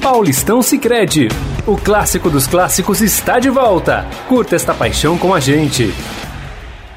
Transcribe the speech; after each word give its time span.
Paulistão 0.00 0.62
Sicredi. 0.62 1.28
O 1.66 1.76
clássico 1.76 2.30
dos 2.30 2.46
clássicos 2.46 3.02
está 3.02 3.38
de 3.38 3.50
volta. 3.50 4.06
Curta 4.26 4.56
esta 4.56 4.72
paixão 4.72 5.18
com 5.18 5.34
a 5.34 5.38
gente. 5.38 5.92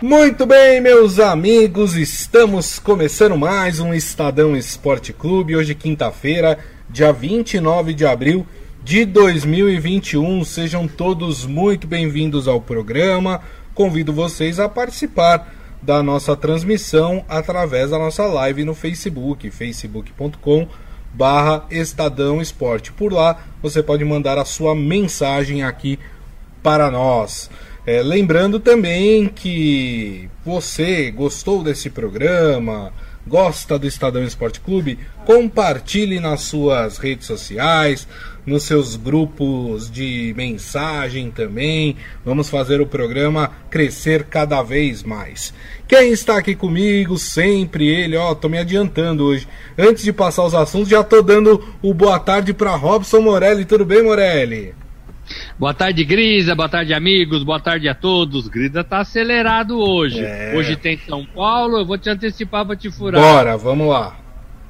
Muito 0.01 0.45
bem, 0.45 0.79
meus 0.79 1.19
amigos, 1.19 1.95
estamos 1.95 2.79
começando 2.79 3.37
mais 3.37 3.81
um 3.81 3.93
Estadão 3.93 4.55
Esporte 4.55 5.11
Clube. 5.11 5.55
Hoje, 5.55 5.75
quinta-feira, 5.75 6.57
dia 6.89 7.11
29 7.11 7.93
de 7.93 8.05
abril 8.05 8.47
de 8.81 9.03
2021. 9.03 10.45
Sejam 10.45 10.87
todos 10.87 11.45
muito 11.45 11.85
bem-vindos 11.85 12.47
ao 12.47 12.61
programa. 12.61 13.41
Convido 13.73 14.13
vocês 14.13 14.61
a 14.61 14.69
participar 14.69 15.53
da 15.81 16.01
nossa 16.01 16.37
transmissão 16.37 17.25
através 17.27 17.89
da 17.89 17.99
nossa 17.99 18.25
live 18.25 18.63
no 18.63 18.73
Facebook, 18.73 19.51
facebook.com 19.51 20.69
barra 21.13 21.65
Estadão 21.69 22.41
Esporte. 22.41 22.91
Por 22.91 23.13
lá 23.13 23.37
você 23.61 23.81
pode 23.81 24.03
mandar 24.03 24.37
a 24.37 24.45
sua 24.45 24.75
mensagem 24.75 25.63
aqui 25.63 25.99
para 26.61 26.89
nós. 26.89 27.49
É, 27.85 28.01
lembrando 28.01 28.59
também 28.59 29.27
que 29.27 30.29
você 30.45 31.11
gostou 31.11 31.61
desse 31.63 31.89
programa, 31.89 32.93
gosta 33.27 33.77
do 33.77 33.85
Estadão 33.85 34.23
Esporte 34.23 34.61
Clube, 34.61 34.97
compartilhe 35.25 36.19
nas 36.19 36.41
suas 36.41 36.97
redes 36.97 37.27
sociais, 37.27 38.07
nos 38.45 38.63
seus 38.63 38.95
grupos 38.95 39.89
de 39.89 40.33
mensagem 40.35 41.31
também. 41.31 41.95
Vamos 42.25 42.49
fazer 42.49 42.81
o 42.81 42.87
programa 42.87 43.51
crescer 43.69 44.23
cada 44.25 44.61
vez 44.61 45.03
mais. 45.03 45.53
Quem 45.87 46.11
está 46.11 46.37
aqui 46.37 46.55
comigo, 46.55 47.17
sempre 47.17 47.87
ele, 47.87 48.17
ó, 48.17 48.33
tô 48.33 48.49
me 48.49 48.57
adiantando 48.57 49.25
hoje. 49.25 49.47
Antes 49.77 50.03
de 50.03 50.13
passar 50.13 50.45
os 50.45 50.55
assuntos, 50.55 50.89
já 50.89 51.03
tô 51.03 51.21
dando 51.21 51.63
o 51.81 51.93
boa 51.93 52.19
tarde 52.19 52.53
para 52.53 52.75
Robson 52.75 53.21
Morelli. 53.21 53.65
Tudo 53.65 53.85
bem, 53.85 54.03
Morelli? 54.03 54.73
Boa 55.57 55.73
tarde, 55.73 56.03
Grisa. 56.03 56.55
Boa 56.55 56.69
tarde, 56.69 56.93
amigos. 56.93 57.43
Boa 57.43 57.59
tarde 57.59 57.87
a 57.87 57.95
todos. 57.95 58.47
Grisa 58.47 58.83
tá 58.83 58.99
acelerado 58.99 59.77
hoje. 59.79 60.19
É... 60.19 60.53
Hoje 60.55 60.75
tem 60.75 60.97
São 60.97 61.25
Paulo. 61.25 61.77
Eu 61.77 61.85
vou 61.85 61.97
te 61.97 62.09
antecipar 62.09 62.65
pra 62.65 62.75
te 62.75 62.91
furar. 62.91 63.21
Bora, 63.21 63.57
vamos 63.57 63.87
lá. 63.87 64.22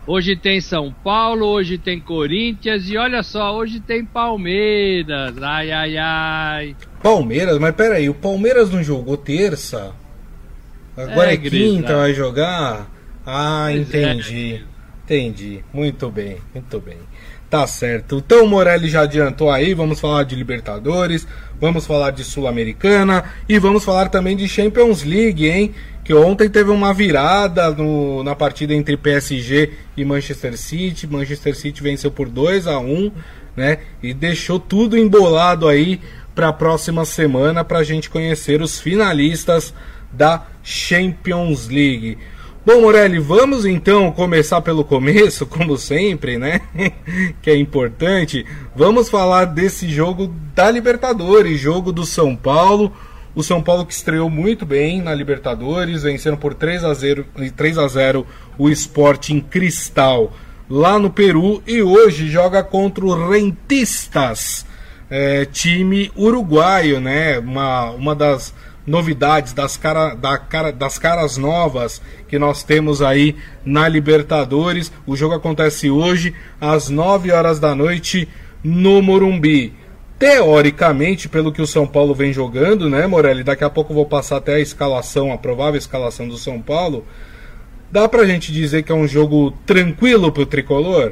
Hoje 0.05 0.35
tem 0.35 0.59
São 0.59 0.93
Paulo, 1.03 1.45
hoje 1.45 1.77
tem 1.77 1.97
Corinthians 1.97 2.89
e 2.89 2.97
olha 2.97 3.23
só, 3.23 3.55
hoje 3.55 3.79
tem 3.79 4.03
Palmeiras. 4.03 5.41
Ai, 5.41 5.71
ai, 5.71 5.97
ai. 5.97 6.75
Palmeiras? 7.01 7.57
Mas 7.57 7.73
peraí, 7.73 8.09
o 8.09 8.13
Palmeiras 8.13 8.69
não 8.69 8.83
jogou 8.83 9.15
terça? 9.15 9.93
Agora 10.97 11.31
é, 11.31 11.35
é 11.35 11.37
quinta, 11.37 11.95
vai 11.95 12.13
jogar? 12.13 12.91
Ah, 13.25 13.67
pois 13.69 13.93
é. 13.93 14.11
entendi. 14.11 14.55
É. 14.55 14.73
Entendi. 15.05 15.63
Muito 15.73 16.09
bem, 16.09 16.37
muito 16.53 16.79
bem. 16.81 16.97
Tá 17.49 17.65
certo. 17.65 18.17
Então 18.17 18.43
o 18.43 18.47
Morelli 18.47 18.89
já 18.89 19.01
adiantou 19.01 19.49
aí, 19.49 19.73
vamos 19.73 19.99
falar 19.99 20.23
de 20.23 20.35
Libertadores, 20.35 21.25
vamos 21.61 21.85
falar 21.85 22.11
de 22.11 22.23
Sul-Americana 22.23 23.23
e 23.47 23.57
vamos 23.57 23.85
falar 23.85 24.09
também 24.09 24.35
de 24.35 24.49
Champions 24.49 25.03
League, 25.03 25.47
hein? 25.47 25.73
Que 26.03 26.13
ontem 26.13 26.49
teve 26.49 26.69
uma 26.69 26.93
virada 26.93 27.71
no, 27.71 28.23
na 28.23 28.35
partida 28.35 28.73
entre 28.73 28.97
PSG 28.97 29.71
e 29.95 30.03
Manchester 30.03 30.57
City. 30.57 31.07
Manchester 31.07 31.55
City 31.55 31.81
venceu 31.81 32.11
por 32.11 32.27
2 32.27 32.67
a 32.67 32.77
1 32.79 33.11
né? 33.55 33.79
E 34.01 34.13
deixou 34.13 34.59
tudo 34.59 34.97
embolado 34.97 35.67
aí 35.67 36.01
para 36.33 36.49
a 36.49 36.53
próxima 36.53 37.05
semana 37.05 37.63
para 37.63 37.79
a 37.79 37.83
gente 37.83 38.09
conhecer 38.09 38.61
os 38.61 38.79
finalistas 38.79 39.73
da 40.11 40.45
Champions 40.63 41.67
League. 41.67 42.17
Bom, 42.65 42.81
Morelli, 42.81 43.19
vamos 43.19 43.65
então 43.65 44.11
começar 44.11 44.61
pelo 44.61 44.85
começo, 44.85 45.45
como 45.47 45.77
sempre, 45.77 46.37
né? 46.37 46.61
que 47.41 47.49
é 47.49 47.57
importante. 47.57 48.45
Vamos 48.75 49.09
falar 49.09 49.45
desse 49.45 49.89
jogo 49.89 50.33
da 50.55 50.71
Libertadores, 50.71 51.59
jogo 51.59 51.91
do 51.91 52.05
São 52.05 52.35
Paulo. 52.35 52.91
O 53.36 53.42
São 53.42 53.64
Paulo 53.64 53.86
que 53.86 53.94
estreou 53.94 54.30
muito 54.30 54.66
bem 54.66 55.02
na 55.02 55.14
Libertadores, 55.14 56.04
vencendo 56.04 56.38
por 56.38 56.54
3 56.54 56.83
a 56.83 56.94
0, 56.94 57.26
3 57.55 57.77
a 57.77 57.88
0 57.88 58.27
o 58.58 58.70
Sporting 58.70 59.39
Cristal 59.42 60.32
lá 60.70 60.98
no 60.98 61.10
Peru 61.10 61.61
e 61.66 61.82
hoje 61.82 62.30
joga 62.30 62.64
contra 62.64 63.05
o 63.05 63.30
Rentistas, 63.30 64.66
é, 65.10 65.45
time 65.45 66.11
uruguaio, 66.16 66.99
né? 66.99 67.39
Uma, 67.39 67.89
uma 67.92 68.16
das 68.16 68.54
novidades, 68.86 69.54
das, 69.54 69.77
cara, 69.77 70.14
da 70.14 70.38
cara, 70.38 70.72
das 70.72 70.98
caras 70.98 71.38
novas 71.38 72.02
que 72.27 72.38
nós 72.38 72.64
temos 72.64 73.02
aí 73.02 73.36
na 73.66 73.88
Libertadores. 73.88 74.92
O 75.05 75.16
jogo 75.16 75.36
acontece 75.36 75.89
hoje 75.89 76.33
às 76.60 76.89
9 76.89 77.32
horas 77.32 77.60
da 77.60 77.73
noite 77.73 78.27
no 78.64 79.02
Morumbi. 79.02 79.73
Teoricamente, 80.23 81.28
pelo 81.28 81.52
que 81.52 81.61
o 81.61 81.67
São 81.67 81.86
Paulo 81.86 82.16
vem 82.16 82.32
jogando, 82.32 82.89
né, 82.89 83.06
Morelli? 83.06 83.44
Daqui 83.44 83.66
a 83.66 83.70
pouco 83.70 83.92
eu 83.92 83.95
vou 83.95 84.06
passar 84.06 84.38
até 84.38 84.56
a 84.56 84.60
escalação, 84.61 85.34
a 85.34 85.38
provável 85.38 85.78
escalação 85.78 86.30
do 86.30 86.38
São 86.38 86.61
Paulo. 86.61 87.06
Dá 87.92 88.08
pra 88.08 88.26
gente 88.26 88.50
dizer 88.54 88.84
que 88.84 88.92
é 88.94 88.95
um 88.95 89.06
jogo 89.06 89.52
tranquilo 89.66 90.32
pro 90.32 90.45
tricolor? 90.45 91.11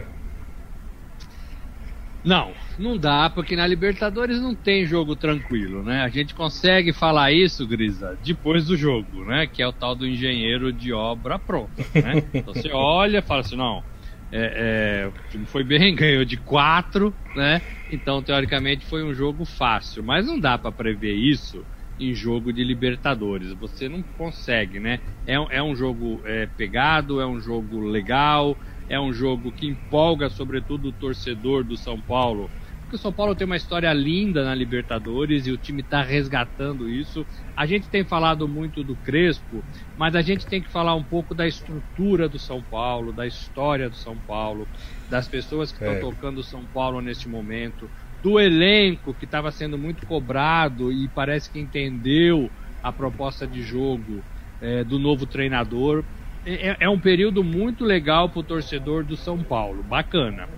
Não, 2.23 2.53
não 2.79 2.97
dá, 2.97 3.29
porque 3.29 3.53
na 3.53 3.67
Libertadores 3.67 4.39
não 4.39 4.55
tem 4.55 4.85
jogo 4.85 5.13
tranquilo, 5.13 5.83
né? 5.83 6.03
A 6.03 6.07
gente 6.07 6.33
consegue 6.33 6.93
falar 6.93 7.33
isso, 7.33 7.67
Grisa, 7.67 8.17
depois 8.23 8.67
do 8.67 8.77
jogo, 8.77 9.25
né? 9.25 9.45
Que 9.45 9.61
é 9.61 9.67
o 9.67 9.73
tal 9.73 9.93
do 9.93 10.07
engenheiro 10.07 10.71
de 10.71 10.93
obra 10.93 11.37
pronta, 11.37 11.83
né? 11.95 12.23
Então 12.33 12.53
você 12.53 12.71
olha 12.71 13.21
fala 13.21 13.41
assim, 13.41 13.57
não, 13.57 13.83
é, 14.31 15.03
é, 15.03 15.07
o 15.07 15.13
time 15.29 15.45
foi 15.45 15.63
bem, 15.63 15.93
ganhou 15.95 16.23
de 16.23 16.37
quatro, 16.37 17.15
né? 17.35 17.61
Então, 17.89 18.23
teoricamente, 18.23 18.85
foi 18.85 19.03
um 19.03 19.13
jogo 19.13 19.45
fácil. 19.45 20.03
Mas 20.03 20.25
não 20.25 20.39
dá 20.39 20.57
para 20.57 20.71
prever 20.71 21.13
isso 21.13 21.67
em 21.99 22.15
jogo 22.15 22.51
de 22.53 22.63
Libertadores. 22.63 23.53
Você 23.53 23.89
não 23.89 24.01
consegue, 24.01 24.79
né? 24.79 25.01
É, 25.25 25.33
é 25.33 25.61
um 25.61 25.75
jogo 25.75 26.23
é, 26.25 26.47
pegado, 26.47 27.19
é 27.19 27.27
um 27.27 27.39
jogo 27.39 27.79
legal, 27.81 28.57
é 28.87 28.99
um 28.99 29.13
jogo 29.13 29.51
que 29.51 29.67
empolga, 29.67 30.29
sobretudo, 30.29 30.89
o 30.89 30.93
torcedor 30.93 31.63
do 31.63 31.77
São 31.77 32.01
Paulo 32.01 32.51
que 32.91 32.95
o 32.95 32.99
São 32.99 33.13
Paulo 33.13 33.33
tem 33.33 33.45
uma 33.45 33.55
história 33.55 33.91
linda 33.93 34.43
na 34.43 34.53
Libertadores 34.53 35.47
e 35.47 35.51
o 35.51 35.57
time 35.57 35.81
está 35.81 36.03
resgatando 36.03 36.89
isso. 36.89 37.25
A 37.55 37.65
gente 37.65 37.89
tem 37.89 38.03
falado 38.03 38.49
muito 38.49 38.83
do 38.83 38.97
Crespo, 38.97 39.63
mas 39.97 40.13
a 40.13 40.21
gente 40.21 40.45
tem 40.45 40.61
que 40.61 40.69
falar 40.69 40.93
um 40.93 41.03
pouco 41.03 41.33
da 41.33 41.47
estrutura 41.47 42.27
do 42.27 42.37
São 42.37 42.61
Paulo, 42.61 43.13
da 43.13 43.25
história 43.25 43.89
do 43.89 43.95
São 43.95 44.17
Paulo, 44.17 44.67
das 45.09 45.25
pessoas 45.25 45.71
que 45.71 45.77
estão 45.77 45.93
é. 45.93 45.99
tocando 46.01 46.39
o 46.39 46.43
São 46.43 46.65
Paulo 46.65 46.99
neste 46.99 47.29
momento, 47.29 47.89
do 48.21 48.37
elenco 48.37 49.13
que 49.13 49.23
estava 49.23 49.53
sendo 49.53 49.77
muito 49.77 50.05
cobrado 50.05 50.91
e 50.91 51.07
parece 51.07 51.49
que 51.49 51.61
entendeu 51.61 52.51
a 52.83 52.91
proposta 52.91 53.47
de 53.47 53.63
jogo 53.63 54.21
é, 54.59 54.83
do 54.83 54.99
novo 54.99 55.25
treinador. 55.25 56.03
É, 56.45 56.75
é 56.81 56.89
um 56.89 56.99
período 56.99 57.41
muito 57.41 57.85
legal 57.85 58.29
para 58.29 58.41
o 58.41 58.43
torcedor 58.43 59.05
do 59.05 59.15
São 59.15 59.41
Paulo, 59.41 59.81
bacana. 59.81 60.49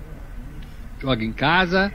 Joga 0.99 1.23
em 1.23 1.33
casa, 1.33 1.93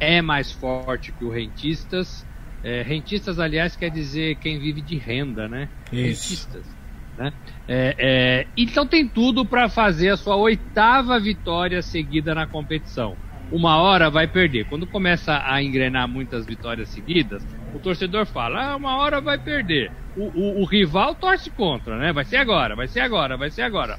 é 0.00 0.22
mais 0.22 0.50
forte 0.50 1.12
que 1.12 1.24
o 1.24 1.30
rentistas. 1.30 2.26
É, 2.62 2.82
rentistas, 2.82 3.38
aliás, 3.38 3.76
quer 3.76 3.90
dizer 3.90 4.36
quem 4.36 4.58
vive 4.58 4.82
de 4.82 4.96
renda, 4.96 5.46
né? 5.48 5.68
Isso. 5.92 6.30
Rentistas. 6.30 6.80
Né? 7.16 7.32
É, 7.68 7.94
é, 7.98 8.46
então 8.56 8.86
tem 8.86 9.06
tudo 9.06 9.44
para 9.44 9.68
fazer 9.68 10.08
a 10.08 10.16
sua 10.16 10.36
oitava 10.36 11.20
vitória 11.20 11.82
seguida 11.82 12.34
na 12.34 12.46
competição. 12.46 13.14
Uma 13.52 13.76
hora 13.78 14.08
vai 14.08 14.26
perder. 14.26 14.64
Quando 14.66 14.86
começa 14.86 15.42
a 15.44 15.62
engrenar 15.62 16.08
muitas 16.08 16.46
vitórias 16.46 16.88
seguidas, 16.88 17.44
o 17.74 17.78
torcedor 17.78 18.24
fala: 18.26 18.72
ah, 18.72 18.76
uma 18.76 18.96
hora 18.96 19.20
vai 19.20 19.38
perder. 19.38 19.90
O, 20.16 20.28
o, 20.28 20.62
o 20.62 20.64
rival 20.64 21.14
torce 21.14 21.50
contra, 21.50 21.98
né? 21.98 22.12
Vai 22.12 22.24
ser 22.24 22.36
agora, 22.36 22.74
vai 22.74 22.88
ser 22.88 23.00
agora, 23.00 23.36
vai 23.36 23.50
ser 23.50 23.62
agora. 23.62 23.98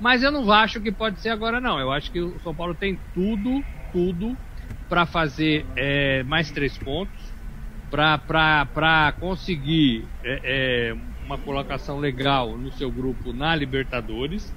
Mas 0.00 0.22
eu 0.22 0.30
não 0.30 0.50
acho 0.50 0.80
que 0.80 0.90
pode 0.90 1.20
ser 1.20 1.28
agora, 1.28 1.60
não. 1.60 1.78
Eu 1.78 1.92
acho 1.92 2.10
que 2.10 2.20
o 2.20 2.38
São 2.40 2.54
Paulo 2.54 2.74
tem 2.74 2.98
tudo, 3.12 3.62
tudo 3.92 4.36
para 4.92 5.06
fazer 5.06 5.64
é, 5.74 6.22
mais 6.24 6.50
três 6.50 6.76
pontos, 6.76 7.32
para 7.88 9.10
conseguir 9.18 10.04
é, 10.22 10.40
é, 10.44 10.94
uma 11.24 11.38
colocação 11.38 11.98
legal 11.98 12.58
no 12.58 12.70
seu 12.72 12.92
grupo 12.92 13.32
na 13.32 13.56
Libertadores. 13.56 14.54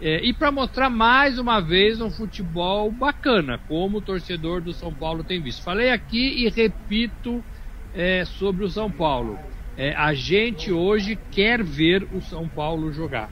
É, 0.00 0.24
e 0.24 0.32
para 0.32 0.50
mostrar 0.50 0.88
mais 0.88 1.38
uma 1.38 1.60
vez 1.60 2.00
um 2.00 2.10
futebol 2.10 2.90
bacana, 2.92 3.58
como 3.68 3.98
o 3.98 4.00
torcedor 4.00 4.62
do 4.62 4.72
São 4.72 4.90
Paulo 4.90 5.22
tem 5.22 5.38
visto. 5.42 5.62
Falei 5.62 5.90
aqui 5.90 6.46
e 6.46 6.48
repito 6.48 7.44
é, 7.92 8.24
sobre 8.24 8.64
o 8.64 8.70
São 8.70 8.90
Paulo. 8.90 9.38
A 9.98 10.14
gente 10.14 10.72
hoje 10.72 11.18
quer 11.30 11.62
ver 11.62 12.08
o 12.10 12.22
São 12.22 12.48
Paulo 12.48 12.90
jogar. 12.90 13.30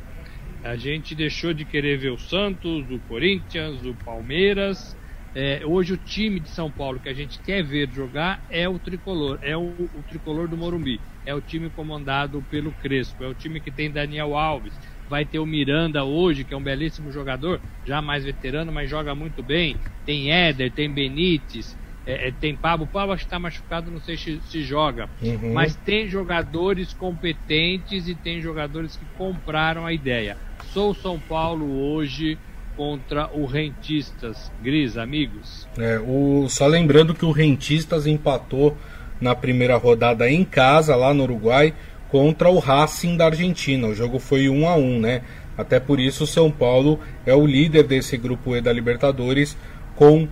A 0.62 0.76
gente 0.76 1.14
deixou 1.14 1.54
de 1.54 1.64
querer 1.64 1.96
ver 1.96 2.10
o 2.10 2.18
Santos, 2.18 2.90
o 2.90 3.00
Corinthians, 3.08 3.82
o 3.86 3.94
Palmeiras 4.04 4.99
é, 5.34 5.62
hoje 5.64 5.92
o 5.92 5.96
time 5.96 6.40
de 6.40 6.48
São 6.48 6.70
Paulo 6.70 6.98
que 6.98 7.08
a 7.08 7.14
gente 7.14 7.40
quer 7.40 7.62
ver 7.62 7.88
jogar 7.90 8.44
é 8.48 8.68
o 8.68 8.78
tricolor, 8.78 9.38
é 9.42 9.56
o, 9.56 9.88
o, 9.94 10.02
tricolor 10.08 10.48
do 10.48 10.56
Morumbi, 10.56 11.00
é 11.24 11.34
o 11.34 11.40
time 11.40 11.70
comandado 11.70 12.42
pelo 12.50 12.72
Crespo, 12.72 13.22
é 13.22 13.28
o 13.28 13.34
time 13.34 13.60
que 13.60 13.70
tem 13.70 13.90
Daniel 13.90 14.36
Alves, 14.36 14.74
vai 15.08 15.24
ter 15.24 15.38
o 15.38 15.46
Miranda 15.46 16.04
hoje, 16.04 16.44
que 16.44 16.54
é 16.54 16.56
um 16.56 16.62
belíssimo 16.62 17.12
jogador, 17.12 17.60
já 17.84 18.02
mais 18.02 18.24
veterano, 18.24 18.72
mas 18.72 18.88
joga 18.88 19.14
muito 19.14 19.42
bem. 19.42 19.76
Tem 20.04 20.32
Éder, 20.32 20.72
tem 20.72 20.90
Benítez, 20.90 21.76
é, 22.06 22.28
é, 22.28 22.30
tem 22.32 22.56
Pablo. 22.56 22.86
Pablo 22.86 23.12
acho 23.12 23.24
que 23.24 23.26
está 23.26 23.38
machucado, 23.38 23.90
não 23.90 24.00
sei 24.00 24.16
se, 24.16 24.40
se 24.42 24.62
joga. 24.62 25.08
Uhum. 25.20 25.52
Mas 25.52 25.76
tem 25.76 26.08
jogadores 26.08 26.92
competentes 26.92 28.08
e 28.08 28.14
tem 28.14 28.40
jogadores 28.40 28.96
que 28.96 29.04
compraram 29.16 29.86
a 29.86 29.92
ideia. 29.92 30.36
Sou 30.72 30.94
São 30.94 31.18
Paulo 31.18 31.68
hoje 31.68 32.38
contra 32.76 33.28
o 33.32 33.46
Rentistas. 33.46 34.50
Gris, 34.62 34.96
amigos. 34.96 35.68
É, 35.78 35.98
o, 35.98 36.46
só 36.48 36.66
lembrando 36.66 37.14
que 37.14 37.24
o 37.24 37.32
Rentistas 37.32 38.06
empatou 38.06 38.76
na 39.20 39.34
primeira 39.34 39.76
rodada 39.76 40.30
em 40.30 40.44
casa, 40.44 40.96
lá 40.96 41.12
no 41.12 41.24
Uruguai, 41.24 41.74
contra 42.08 42.48
o 42.48 42.58
Racing 42.58 43.16
da 43.16 43.26
Argentina. 43.26 43.86
O 43.86 43.94
jogo 43.94 44.18
foi 44.18 44.48
1 44.48 44.68
a 44.68 44.74
1 44.76 45.00
né? 45.00 45.22
Até 45.56 45.78
por 45.78 46.00
isso 46.00 46.24
o 46.24 46.26
São 46.26 46.50
Paulo 46.50 46.98
é 47.26 47.34
o 47.34 47.46
líder 47.46 47.82
desse 47.82 48.16
grupo 48.16 48.56
E 48.56 48.60
da 48.60 48.72
Libertadores 48.72 49.56
com 49.94 50.26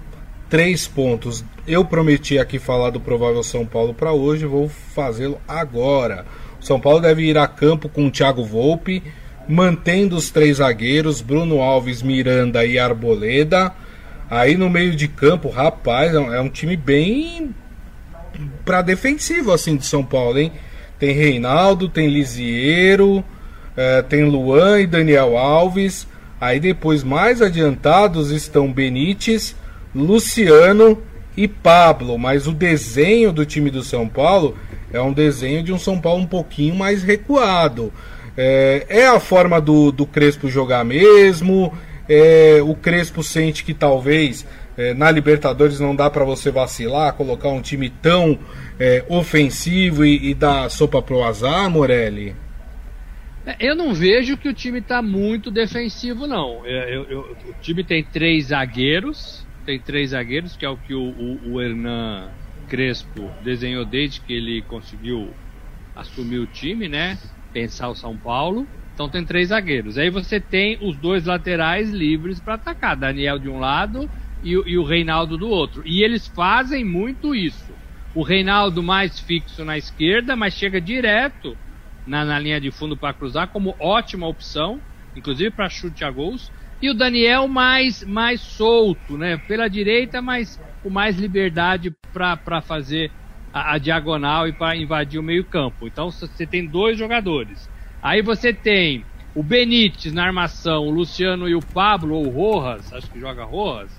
três 0.49 0.89
pontos. 0.89 1.45
Eu 1.67 1.85
prometi 1.85 2.39
aqui 2.39 2.59
falar 2.59 2.91
do 2.91 3.01
provável 3.01 3.43
São 3.43 3.67
Paulo 3.67 3.93
para 3.93 4.13
hoje, 4.13 4.47
vou 4.47 4.69
fazê-lo 4.69 5.39
agora. 5.47 6.25
O 6.59 6.65
São 6.65 6.81
Paulo 6.81 7.01
deve 7.01 7.23
ir 7.25 7.37
a 7.37 7.47
campo 7.47 7.89
com 7.89 8.07
o 8.07 8.11
Thiago 8.11 8.43
Volpe, 8.43 9.03
mantendo 9.49 10.17
os 10.17 10.31
três 10.31 10.59
zagueiros, 10.59 11.23
Bruno 11.23 11.61
Alves, 11.61 12.03
Miranda 12.03 12.65
e 12.65 12.79
Arboleda. 12.79 13.73
Aí 14.31 14.57
no 14.57 14.69
meio 14.69 14.95
de 14.95 15.09
campo, 15.09 15.49
rapaz, 15.49 16.15
é 16.15 16.21
um 16.21 16.47
é 16.47 16.49
time 16.51 16.77
bem 16.77 17.55
para 18.65 18.83
defensivo 18.83 19.53
assim 19.53 19.77
de 19.77 19.87
São 19.87 20.05
Paulo, 20.05 20.39
hein? 20.39 20.53
Tem 20.99 21.13
Reinaldo, 21.13 21.89
tem 21.89 22.09
Lisiero, 22.09 23.25
é, 23.77 24.03
tem 24.03 24.25
Luan 24.25 24.81
e 24.81 24.87
Daniel 24.87 25.39
Alves. 25.39 26.07
Aí 26.41 26.61
depois, 26.61 27.03
mais 27.03 27.41
adiantados, 27.41 28.31
estão 28.31 28.73
Benítez, 28.73 29.57
Luciano 29.95 31.03
e 31.37 31.49
Pablo. 31.49 32.19
Mas 32.19 32.47
o 32.47 32.53
desenho 32.53 33.33
do 33.33 33.47
time 33.47 33.71
do 33.71 33.83
São 33.83 34.09
Paulo 34.09 34.57
é 34.93 35.01
um 35.01 35.13
desenho 35.13 35.63
de 35.63 35.73
um 35.73 35.79
São 35.79 36.01
Paulo 36.01 36.23
um 36.23 36.27
pouquinho 36.27 36.75
mais 36.75 37.03
recuado. 37.03 37.93
É, 38.41 38.87
é 38.89 39.07
a 39.09 39.19
forma 39.19 39.61
do, 39.61 39.91
do 39.91 40.07
Crespo 40.07 40.49
jogar 40.49 40.85
mesmo. 40.85 41.77
É, 42.09 42.61
o 42.63 42.73
Crespo 42.77 43.21
sente 43.21 43.65
que 43.65 43.75
talvez 43.75 44.47
é, 44.77 44.95
na 44.95 45.11
Libertadores 45.11 45.81
não 45.81 45.95
dá 45.95 46.09
para 46.09 46.25
você 46.25 46.53
vacilar, 46.53 47.13
colocar 47.15 47.49
um 47.49 47.61
time 47.61 47.91
tão 47.91 48.39
é, 48.79 49.05
ofensivo 49.09 50.05
e, 50.05 50.31
e 50.31 50.35
dar 50.35 50.71
sopa 50.71 51.03
pro 51.03 51.25
azar, 51.25 51.69
Morelli? 51.69 52.37
É, 53.45 53.57
eu 53.59 53.75
não 53.75 53.93
vejo 53.93 54.37
que 54.37 54.49
o 54.49 54.55
time 54.55 54.79
está 54.79 55.03
muito 55.03 55.51
defensivo, 55.51 56.29
não. 56.29 56.65
É, 56.65 56.95
eu, 56.97 57.05
eu, 57.11 57.21
o 57.49 57.55
time 57.61 57.83
tem 57.83 58.05
três 58.05 58.47
zagueiros, 58.47 59.45
tem 59.67 59.81
três 59.81 60.11
zagueiros, 60.11 60.57
que 60.57 60.65
é 60.65 60.69
o 60.69 60.77
que 60.77 60.95
o, 60.95 61.03
o, 61.03 61.55
o 61.55 61.61
Hernan 61.61 62.29
Crespo 62.69 63.29
desenhou 63.43 63.85
desde 63.85 64.21
que 64.21 64.33
ele 64.33 64.63
conseguiu 64.63 65.31
assumir 65.97 66.39
o 66.39 66.47
time, 66.47 66.89
né? 66.89 67.19
Pensar 67.53 67.89
o 67.89 67.95
São 67.95 68.19
Paulo. 68.19 68.69
Então 68.93 69.09
tem 69.11 69.25
três 69.25 69.49
zagueiros. 69.49 69.97
Aí 69.97 70.11
você 70.11 70.41
tem 70.41 70.77
os 70.83 70.99
dois 70.99 71.27
laterais 71.27 71.91
livres 71.91 72.41
para 72.41 72.55
atacar. 72.55 72.97
Daniel 72.97 73.39
de 73.39 73.49
um 73.49 73.59
lado 73.59 74.11
e, 74.43 74.51
e 74.51 74.77
o 74.79 74.85
Reinaldo 74.85 75.39
do 75.39 75.49
outro. 75.49 75.83
E 75.87 76.03
eles 76.03 76.27
fazem 76.27 76.85
muito 76.85 77.35
isso. 77.35 77.79
O 78.13 78.23
Reinaldo 78.23 78.83
mais 78.83 79.19
fixo 79.21 79.65
na 79.65 79.79
esquerda, 79.79 80.35
mas 80.35 80.55
chega 80.55 80.81
direto 80.81 81.57
na, 82.05 82.25
na 82.25 82.39
linha 82.39 82.61
de 82.61 82.71
fundo 82.71 82.97
para 82.97 83.15
cruzar, 83.15 83.49
como 83.51 83.77
ótima 83.81 84.27
opção, 84.27 84.83
inclusive 85.15 85.51
para 85.51 85.69
chute 85.69 86.05
a 86.05 86.11
gols. 86.11 86.51
E 86.81 86.91
o 86.91 86.95
Daniel 86.95 87.47
mais, 87.49 88.03
mais 88.03 88.41
solto, 88.41 89.17
né? 89.17 89.37
Pela 89.39 89.69
direita, 89.69 90.23
mas 90.23 90.59
com 90.81 90.91
mais 90.91 91.17
liberdade 91.19 91.95
para 92.13 92.63
fazer 92.63 93.13
a, 93.53 93.75
a, 93.75 93.79
diagonal 93.79 94.47
e 94.49 94.53
para 94.53 94.77
invadir 94.77 95.19
o 95.19 95.23
meio-campo. 95.23 95.87
Então 95.87 96.11
você 96.11 96.47
tem 96.47 96.67
dois 96.67 96.99
jogadores. 96.99 97.69
Aí 98.03 98.23
você 98.23 98.53
tem 98.53 99.05
o 99.35 99.43
Benítez 99.43 100.13
na 100.13 100.25
armação, 100.25 100.87
o 100.87 100.91
Luciano 100.91 101.49
e 101.49 101.55
o 101.55 101.61
Pablo, 101.61 102.15
ou 102.15 102.29
Rojas, 102.29 102.93
acho 102.93 103.11
que 103.11 103.21
joga 103.21 103.45
Rojas, 103.45 103.91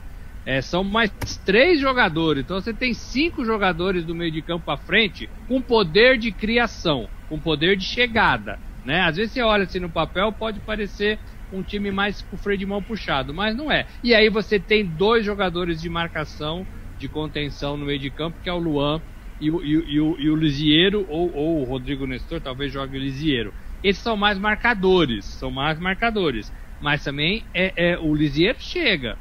é, 0.46 0.62
são 0.62 0.84
mais 0.84 1.12
três 1.46 1.80
jogadores. 1.80 2.44
Então 2.44 2.60
você 2.60 2.74
tem 2.74 2.94
cinco 2.94 3.46
jogadores 3.46 4.06
do 4.06 4.16
meio 4.16 4.32
de 4.32 4.42
campo 4.42 4.70
à 4.72 4.78
frente 4.78 5.30
com 5.48 5.62
poder 5.62 6.18
de 6.18 6.32
criação, 6.32 7.08
com 7.28 7.40
poder 7.40 7.78
de 7.78 7.86
chegada. 7.86 8.60
Né? 8.84 9.02
Às 9.02 9.18
vezes 9.18 9.34
você 9.34 9.42
olha 9.42 9.64
assim 9.64 9.80
no 9.80 9.90
papel, 9.90 10.32
pode 10.32 10.60
parecer 10.62 11.20
um 11.52 11.62
time 11.62 11.92
mais 11.92 12.22
com 12.22 12.36
o 12.36 12.40
freio 12.40 12.60
de 12.60 12.66
mão 12.66 12.82
puxado, 12.82 13.34
mas 13.34 13.56
não 13.56 13.72
é. 13.72 13.86
E 14.04 14.14
aí 14.14 14.30
você 14.30 14.60
tem 14.60 14.86
dois 14.86 15.26
jogadores 15.26 15.82
de 15.82 15.90
marcação, 15.90 16.66
de 16.98 17.08
contenção 17.08 17.78
no 17.78 17.86
meio 17.86 18.00
de 18.00 18.10
campo, 18.10 18.38
que 18.44 18.50
é 18.50 18.54
o 18.54 18.60
Luan 18.60 19.02
e 19.40 19.50
o, 19.50 19.64
e, 19.64 19.70
e 19.70 20.00
o, 20.00 20.20
e 20.20 20.30
o 20.30 20.36
Lisieiro, 20.36 21.06
ou, 21.08 21.34
ou 21.34 21.62
o 21.62 21.64
Rodrigo 21.64 22.06
Nestor, 22.06 22.42
talvez 22.42 22.72
jogue 22.72 22.98
o 22.98 23.02
Lisieiro. 23.02 23.54
Esses 23.84 24.02
são 24.02 24.18
mais 24.18 24.38
marcadores, 24.38 25.26
são 25.26 25.50
mais 25.50 25.80
marcadores. 25.80 26.52
Mas 26.82 27.04
também 27.04 27.44
é, 27.54 27.92
é 27.92 28.00
o 28.00 28.14
Lisieiro 28.14 28.58
chega. 28.60 29.18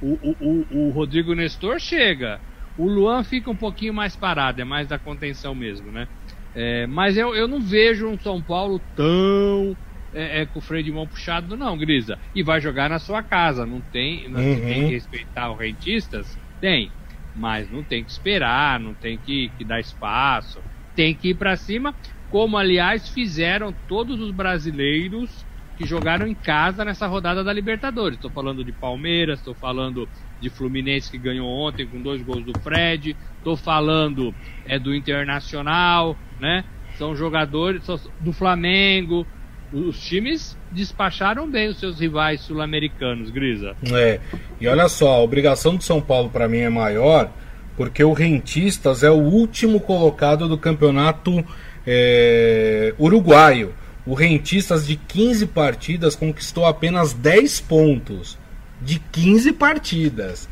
O, 0.00 0.18
o, 0.40 0.86
o, 0.88 0.90
Rodrigo 0.90 1.34
Nestor 1.34 1.78
chega. 1.78 2.40
O 2.76 2.88
Luan 2.88 3.22
fica 3.22 3.50
um 3.50 3.56
pouquinho 3.56 3.94
mais 3.94 4.16
parado, 4.16 4.60
é 4.60 4.64
mais 4.64 4.88
da 4.88 4.98
contenção 4.98 5.54
mesmo, 5.54 5.92
né? 5.92 6.08
É, 6.54 6.86
mas 6.86 7.16
eu, 7.16 7.34
eu 7.34 7.48
não 7.48 7.60
vejo 7.60 8.08
um 8.08 8.18
São 8.18 8.42
Paulo 8.42 8.80
tão 8.94 9.76
é, 10.14 10.42
é, 10.42 10.46
com 10.46 10.60
o 10.60 10.62
freio 10.62 10.84
de 10.84 10.92
mão 10.92 11.06
puxado, 11.06 11.56
não, 11.56 11.76
Grisa. 11.76 12.18
E 12.34 12.42
vai 12.42 12.60
jogar 12.60 12.88
na 12.88 12.98
sua 12.98 13.22
casa. 13.22 13.66
Não 13.66 13.80
tem, 13.80 14.28
não 14.28 14.40
uhum. 14.40 14.60
tem 14.60 14.86
que 14.86 14.94
respeitar 14.94 15.52
os 15.52 15.58
rentistas? 15.58 16.38
Tem. 16.60 16.90
Mas 17.34 17.68
não 17.70 17.82
tem 17.84 18.04
que 18.04 18.10
esperar, 18.10 18.78
não 18.78 18.94
tem 18.94 19.18
que, 19.18 19.50
que 19.56 19.64
dar 19.64 19.80
espaço. 19.80 20.62
Tem 20.94 21.14
que 21.14 21.30
ir 21.30 21.34
para 21.34 21.56
cima, 21.56 21.94
como 22.28 22.56
aliás 22.56 23.08
fizeram 23.08 23.72
todos 23.88 24.20
os 24.20 24.30
brasileiros 24.30 25.44
que 25.76 25.84
jogaram 25.84 26.26
em 26.26 26.34
casa 26.34 26.84
nessa 26.84 27.06
rodada 27.06 27.42
da 27.42 27.52
Libertadores. 27.52 28.16
Estou 28.16 28.30
falando 28.30 28.64
de 28.64 28.72
Palmeiras, 28.72 29.40
estou 29.40 29.54
falando 29.54 30.08
de 30.40 30.48
Fluminense 30.48 31.10
que 31.10 31.18
ganhou 31.18 31.48
ontem 31.48 31.88
com 31.88 32.00
dois 32.00 32.22
gols 32.22 32.44
do 32.44 32.60
Fred, 32.60 33.16
estou 33.38 33.56
falando 33.56 34.34
é 34.64 34.78
do 34.78 34.94
Internacional, 34.94 36.18
né? 36.38 36.64
São 36.96 37.14
jogadores 37.16 37.84
do 38.20 38.32
Flamengo. 38.32 39.26
Os 39.72 39.98
times 39.98 40.56
despacharam 40.70 41.50
bem 41.50 41.68
os 41.68 41.78
seus 41.78 41.98
rivais 41.98 42.40
sul-americanos, 42.42 43.30
Grisa. 43.30 43.74
É. 43.92 44.20
E 44.60 44.68
olha 44.68 44.88
só, 44.88 45.14
a 45.14 45.20
obrigação 45.20 45.76
do 45.76 45.82
São 45.82 46.00
Paulo 46.00 46.30
para 46.30 46.48
mim 46.48 46.58
é 46.58 46.68
maior, 46.68 47.30
porque 47.76 48.04
o 48.04 48.12
Rentistas 48.12 49.02
é 49.02 49.10
o 49.10 49.18
último 49.18 49.80
colocado 49.80 50.48
do 50.48 50.56
campeonato 50.56 51.44
é, 51.86 52.94
uruguaio. 52.98 53.74
O 54.06 54.14
Rentistas 54.14 54.86
de 54.86 54.96
15 54.96 55.46
partidas 55.46 56.14
conquistou 56.14 56.66
apenas 56.66 57.12
10 57.12 57.60
pontos. 57.62 58.38
De 58.80 58.98
15 58.98 59.52
partidas. 59.52 60.48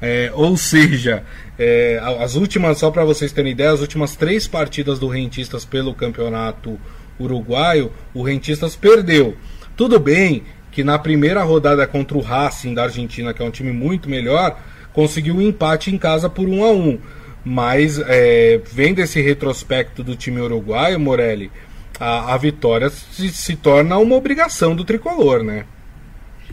É, 0.00 0.32
ou 0.34 0.56
seja, 0.56 1.24
é, 1.58 2.00
as 2.20 2.34
últimas, 2.34 2.78
só 2.78 2.90
para 2.90 3.04
vocês 3.04 3.32
terem 3.32 3.52
ideia, 3.52 3.70
as 3.70 3.80
últimas 3.80 4.16
três 4.16 4.48
partidas 4.48 4.98
do 4.98 5.08
Rentistas 5.08 5.64
pelo 5.64 5.94
campeonato 5.94 6.78
uruguaio, 7.01 7.01
o 8.14 8.22
Rentistas 8.22 8.74
perdeu. 8.74 9.36
Tudo 9.76 10.00
bem 10.00 10.42
que 10.72 10.82
na 10.82 10.98
primeira 10.98 11.42
rodada 11.42 11.86
contra 11.86 12.16
o 12.16 12.20
Racing 12.20 12.74
da 12.74 12.84
Argentina, 12.84 13.34
que 13.34 13.42
é 13.42 13.44
um 13.44 13.50
time 13.50 13.70
muito 13.70 14.08
melhor, 14.08 14.58
conseguiu 14.92 15.36
um 15.36 15.42
empate 15.42 15.94
em 15.94 15.98
casa 15.98 16.28
por 16.28 16.48
1 16.48 16.64
a 16.64 16.72
1 16.72 16.98
Mas 17.44 17.98
é, 17.98 18.60
vendo 18.72 19.00
esse 19.00 19.20
retrospecto 19.20 20.02
do 20.02 20.16
time 20.16 20.40
uruguaio, 20.40 20.98
Morelli, 20.98 21.50
a, 22.00 22.34
a 22.34 22.36
vitória 22.36 22.88
se, 22.88 23.28
se 23.28 23.54
torna 23.54 23.98
uma 23.98 24.16
obrigação 24.16 24.74
do 24.74 24.84
tricolor, 24.84 25.42
né? 25.44 25.66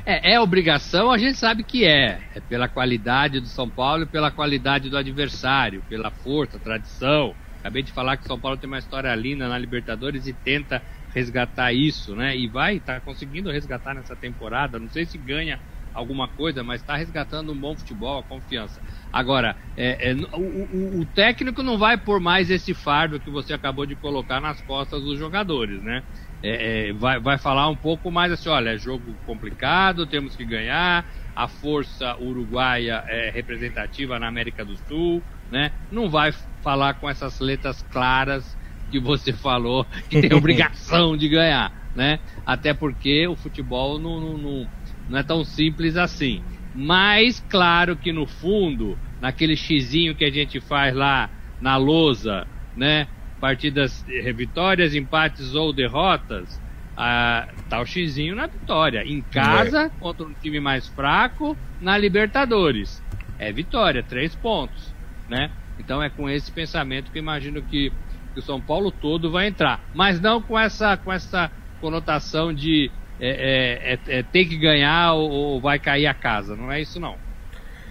É, 0.05 0.33
é, 0.33 0.39
obrigação, 0.39 1.11
a 1.11 1.17
gente 1.17 1.37
sabe 1.37 1.63
que 1.63 1.85
é. 1.85 2.19
É 2.35 2.39
pela 2.39 2.67
qualidade 2.67 3.39
do 3.39 3.47
São 3.47 3.69
Paulo 3.69 4.07
pela 4.07 4.31
qualidade 4.31 4.89
do 4.89 4.97
adversário, 4.97 5.83
pela 5.89 6.09
força, 6.09 6.59
tradição. 6.59 7.33
Acabei 7.59 7.83
de 7.83 7.91
falar 7.91 8.17
que 8.17 8.25
São 8.25 8.39
Paulo 8.39 8.57
tem 8.57 8.67
uma 8.67 8.79
história 8.79 9.13
linda 9.15 9.47
na 9.47 9.57
Libertadores 9.57 10.27
e 10.27 10.33
tenta 10.33 10.81
resgatar 11.13 11.73
isso, 11.73 12.15
né? 12.15 12.37
E 12.37 12.47
vai 12.47 12.77
estar 12.77 12.95
tá 12.95 13.01
conseguindo 13.01 13.51
resgatar 13.51 13.93
nessa 13.93 14.15
temporada. 14.15 14.79
Não 14.79 14.89
sei 14.89 15.05
se 15.05 15.17
ganha 15.17 15.59
alguma 15.93 16.27
coisa, 16.27 16.63
mas 16.63 16.81
está 16.81 16.95
resgatando 16.95 17.51
um 17.51 17.59
bom 17.59 17.75
futebol, 17.75 18.19
a 18.19 18.23
confiança. 18.23 18.81
Agora, 19.11 19.55
é, 19.75 20.11
é, 20.11 20.15
o, 20.33 20.97
o, 20.97 21.01
o, 21.01 21.05
técnico 21.05 21.63
não 21.63 21.77
vai 21.77 21.97
por 21.97 22.19
mais 22.19 22.49
esse 22.49 22.73
fardo 22.73 23.19
que 23.19 23.29
você 23.29 23.53
acabou 23.53 23.85
de 23.85 23.95
colocar 23.95 24.39
nas 24.39 24.61
costas 24.61 25.01
dos 25.01 25.17
jogadores, 25.17 25.81
né? 25.83 26.03
É, 26.41 26.89
é, 26.89 26.93
vai, 26.93 27.19
vai 27.19 27.37
falar 27.37 27.67
um 27.67 27.75
pouco 27.75 28.09
mais 28.09 28.31
assim, 28.31 28.47
olha, 28.47 28.69
é 28.69 28.77
jogo 28.77 29.19
complicado, 29.25 30.07
temos 30.07 30.35
que 30.35 30.45
ganhar, 30.45 31.05
a 31.35 31.47
força 31.47 32.15
uruguaia 32.17 33.03
é 33.07 33.29
representativa 33.29 34.17
na 34.17 34.27
América 34.27 34.63
do 34.63 34.77
Sul, 34.77 35.21
né? 35.49 35.71
Não 35.91 36.09
vai 36.09 36.31
falar 36.61 36.95
com 36.95 37.09
essas 37.09 37.39
letras 37.39 37.81
claras 37.81 38.57
que 38.89 38.99
você 38.99 39.31
falou 39.31 39.85
que 40.09 40.21
tem 40.21 40.33
obrigação 40.33 41.15
de 41.15 41.29
ganhar. 41.29 41.71
né? 41.95 42.19
Até 42.45 42.73
porque 42.73 43.27
o 43.27 43.35
futebol 43.35 43.99
não, 43.99 44.37
não, 44.37 44.69
não, 45.07 45.17
é 45.17 45.23
tão 45.23 45.43
simples 45.43 45.95
assim. 45.95 46.41
Mas, 46.73 47.39
claro 47.39 47.97
que 47.97 48.11
no 48.11 48.27
fundo, 48.27 48.97
naquele 49.19 49.55
xizinho 49.55 50.15
que 50.15 50.23
a 50.23 50.29
gente 50.29 50.61
faz 50.61 50.95
lá 50.95 51.29
na 51.59 51.77
lousa, 51.77 52.47
né? 52.75 53.07
Partidas, 53.39 54.03
eh, 54.07 54.31
vitórias, 54.33 54.93
empates 54.93 55.55
ou 55.55 55.73
derrotas, 55.73 56.61
ah, 56.95 57.47
tá 57.69 57.81
o 57.81 57.85
xizinho 57.85 58.35
na 58.35 58.47
vitória. 58.47 59.03
Em 59.05 59.21
casa, 59.21 59.83
é. 59.83 59.89
contra 59.99 60.25
um 60.25 60.33
time 60.33 60.59
mais 60.59 60.87
fraco, 60.87 61.57
na 61.79 61.97
Libertadores. 61.97 63.01
É 63.37 63.51
vitória, 63.53 64.03
três 64.03 64.35
pontos, 64.35 64.93
né? 65.27 65.49
Então 65.79 66.03
é 66.03 66.09
com 66.09 66.29
esse 66.29 66.51
pensamento 66.51 67.11
que 67.11 67.17
imagino 67.17 67.61
que, 67.61 67.91
que 68.33 68.39
o 68.39 68.43
São 68.43 68.59
Paulo 68.59 68.91
todo 68.91 69.31
vai 69.31 69.47
entrar. 69.47 69.79
Mas 69.93 70.19
não 70.19 70.41
com 70.41 70.59
essa, 70.59 70.97
com 70.97 71.11
essa 71.11 71.49
conotação 71.79 72.53
de 72.53 72.91
é, 73.19 73.29
é, 73.29 73.93
é, 73.93 74.19
é 74.19 74.23
ter 74.23 74.45
que 74.45 74.57
ganhar 74.57 75.13
ou, 75.13 75.29
ou, 75.29 75.61
vai 75.61 75.79
cair 75.79 76.07
a 76.07 76.13
casa. 76.13 76.55
Não 76.55 76.71
é 76.71 76.81
isso 76.81 76.99
não. 76.99 77.15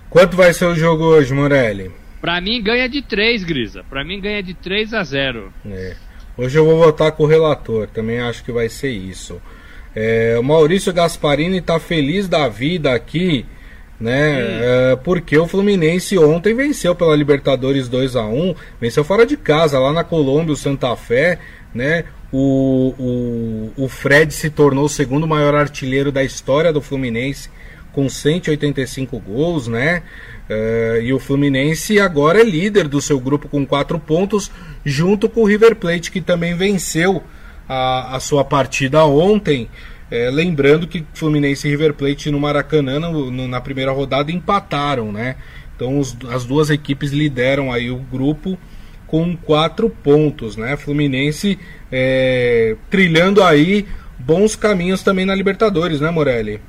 Quanto 0.09 0.37
vai 0.37 0.53
ser 0.53 0.67
o 0.67 0.75
jogo 0.75 1.05
hoje, 1.05 1.35
Morelli? 1.35 1.91
Pra 2.21 2.41
mim 2.41 2.63
ganha 2.63 2.89
de 2.89 3.03
3, 3.03 3.45
Grisa. 3.45 3.85
Pra 3.89 4.05
mim 4.05 4.21
ganha 4.21 4.43
de 4.43 4.55
3 4.55 4.95
a 4.95 5.03
0. 5.03 5.53
É. 5.67 5.97
Hoje 6.37 6.57
eu 6.57 6.65
vou 6.65 6.79
votar 6.79 7.13
com 7.13 7.25
o 7.25 7.27
relator, 7.27 7.89
também 7.89 8.21
acho 8.21 8.45
que 8.45 8.53
vai 8.53 8.69
ser 8.69 8.91
isso. 8.91 9.43
É, 9.95 10.37
o 10.39 10.43
Maurício 10.43 10.93
Gasparini 10.93 11.61
tá 11.61 11.81
feliz 11.81 12.29
da 12.29 12.49
vida 12.49 12.95
aqui 12.95 13.45
né? 14.01 14.93
É, 14.93 14.97
porque 14.97 15.37
o 15.37 15.47
Fluminense 15.47 16.17
ontem 16.19 16.55
venceu 16.55 16.95
pela 16.95 17.17
Libertadores 17.17 17.89
2 17.89 18.17
a 18.17 18.25
1 18.25 18.55
venceu 18.81 19.03
fora 19.03 19.27
de 19.27 19.37
casa, 19.37 19.79
lá 19.79 19.93
na 19.93 20.05
Colômbia, 20.05 20.53
o 20.53 20.57
Santa 20.57 20.95
Fé, 20.97 21.39
né? 21.75 22.05
O, 22.31 22.95
o, 22.99 23.85
o 23.85 23.89
Fred 23.89 24.33
se 24.33 24.51
tornou 24.51 24.85
o 24.85 24.89
segundo 24.89 25.27
maior 25.27 25.55
artilheiro 25.55 26.13
da 26.13 26.23
história 26.23 26.73
do 26.73 26.81
Fluminense, 26.81 27.49
com 27.93 28.09
185 28.09 29.19
gols, 29.19 29.67
né? 29.67 30.03
É, 30.49 31.01
e 31.03 31.13
o 31.13 31.19
Fluminense 31.19 31.99
agora 31.99 32.41
é 32.41 32.45
líder 32.45 32.87
do 32.87 33.01
seu 33.01 33.19
grupo 33.19 33.49
com 33.49 33.67
quatro 33.67 33.99
pontos, 33.99 34.51
junto 34.85 35.29
com 35.29 35.41
o 35.41 35.45
River 35.45 35.75
Plate, 35.77 36.11
que 36.11 36.21
também 36.21 36.55
venceu 36.55 37.23
a, 37.69 38.17
a 38.17 38.21
sua 38.21 38.45
partida 38.45 39.05
ontem. 39.05 39.69
É, 40.11 40.31
lembrando 40.31 40.87
que 40.87 41.05
Fluminense 41.13 41.67
e 41.67 41.71
River 41.71 41.93
Plate 41.95 42.31
no 42.31 42.41
Maracanã 42.41 42.99
no, 42.99 43.31
no, 43.31 43.47
na 43.47 43.61
primeira 43.61 43.93
rodada 43.93 44.33
empataram, 44.33 45.13
né? 45.13 45.37
Então 45.77 45.99
os, 45.99 46.17
as 46.31 46.45
duas 46.45 46.71
equipes 46.71 47.13
lideram 47.13 47.71
aí 47.71 47.91
o 47.91 47.99
grupo 47.99 48.59
com 49.07 49.37
quatro 49.37 49.91
pontos, 49.91 50.57
né? 50.57 50.77
Fluminense 50.77 51.59
é, 51.93 52.77
trilhando 52.91 53.43
aí 53.43 53.87
bons 54.19 54.57
caminhos 54.57 55.03
também 55.03 55.25
na 55.25 55.35
Libertadores, 55.35 56.01
né, 56.01 56.11
Morelli? 56.11 56.61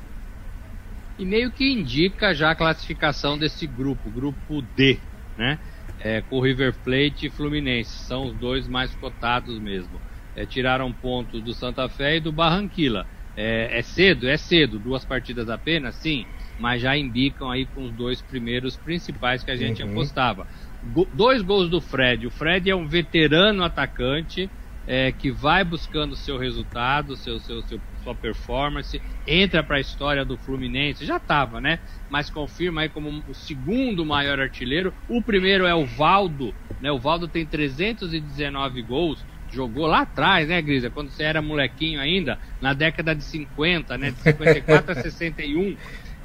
E 1.18 1.24
meio 1.24 1.50
que 1.50 1.70
indica 1.70 2.34
já 2.34 2.50
a 2.50 2.54
classificação 2.54 3.36
desse 3.36 3.66
grupo, 3.66 4.08
grupo 4.10 4.62
D, 4.74 4.98
né? 5.36 5.58
É, 6.02 6.22
com 6.22 6.40
River 6.40 6.74
Plate 6.82 7.26
e 7.26 7.30
Fluminense, 7.30 7.90
são 7.90 8.28
os 8.28 8.34
dois 8.34 8.66
mais 8.66 8.94
cotados 8.94 9.58
mesmo. 9.58 10.00
É, 10.34 10.46
tiraram 10.46 10.90
pontos 10.90 11.42
do 11.42 11.52
Santa 11.52 11.88
Fé 11.88 12.16
e 12.16 12.20
do 12.20 12.32
Barranquilla. 12.32 13.06
É, 13.42 13.78
é, 13.78 13.82
cedo? 13.82 14.28
É 14.28 14.36
cedo. 14.36 14.78
Duas 14.78 15.02
partidas 15.02 15.48
apenas? 15.48 15.94
Sim. 15.94 16.26
Mas 16.58 16.82
já 16.82 16.94
indicam 16.94 17.50
aí 17.50 17.64
com 17.64 17.84
os 17.84 17.92
dois 17.92 18.20
primeiros 18.20 18.76
principais 18.76 19.42
que 19.42 19.50
a 19.50 19.56
gente 19.56 19.82
uhum. 19.82 19.92
apostava. 19.92 20.46
Go 20.92 21.08
dois 21.14 21.40
gols 21.40 21.70
do 21.70 21.80
Fred. 21.80 22.26
O 22.26 22.30
Fred 22.30 22.68
é 22.68 22.76
um 22.76 22.86
veterano 22.86 23.64
atacante 23.64 24.50
é, 24.86 25.10
que 25.10 25.30
vai 25.30 25.64
buscando 25.64 26.14
seu 26.14 26.36
resultado, 26.36 27.16
seu, 27.16 27.38
seu, 27.40 27.62
seu 27.62 27.80
sua 28.02 28.14
performance, 28.14 29.00
entra 29.26 29.62
para 29.62 29.76
a 29.76 29.80
história 29.80 30.24
do 30.24 30.36
Fluminense, 30.36 31.04
já 31.04 31.16
estava, 31.16 31.60
né? 31.60 31.78
Mas 32.08 32.30
confirma 32.30 32.82
aí 32.82 32.88
como 32.88 33.22
o 33.28 33.34
segundo 33.34 34.04
maior 34.04 34.40
artilheiro. 34.40 34.92
O 35.08 35.22
primeiro 35.22 35.66
é 35.66 35.74
o 35.74 35.84
Valdo, 35.84 36.54
né? 36.80 36.90
O 36.90 36.98
Valdo 36.98 37.28
tem 37.28 37.44
319 37.44 38.82
gols 38.82 39.24
jogou 39.52 39.86
lá 39.86 40.02
atrás, 40.02 40.48
né, 40.48 40.60
Grisa? 40.62 40.90
Quando 40.90 41.10
você 41.10 41.22
era 41.22 41.42
molequinho 41.42 42.00
ainda, 42.00 42.38
na 42.60 42.72
década 42.72 43.14
de 43.14 43.22
50, 43.24 43.98
né? 43.98 44.10
De 44.10 44.20
54 44.20 44.92
a 44.92 44.94
61. 45.02 45.76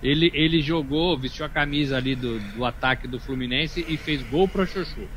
Ele, 0.01 0.31
ele 0.33 0.61
jogou, 0.61 1.17
vestiu 1.17 1.45
a 1.45 1.49
camisa 1.49 1.97
ali 1.97 2.15
do, 2.15 2.39
do 2.39 2.63
ataque 2.65 3.07
do 3.07 3.19
Fluminense 3.19 3.83
e 3.87 3.97
fez 3.97 4.21
gol 4.23 4.47
pro 4.47 4.67
Chuchu. 4.67 5.07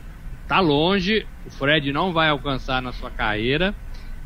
Tá 0.47 0.61
longe, 0.61 1.27
o 1.45 1.51
Fred 1.51 1.93
não 1.93 2.13
vai 2.13 2.31
alcançar 2.31 2.81
na 2.81 2.91
sua 2.93 3.11
carreira, 3.11 3.75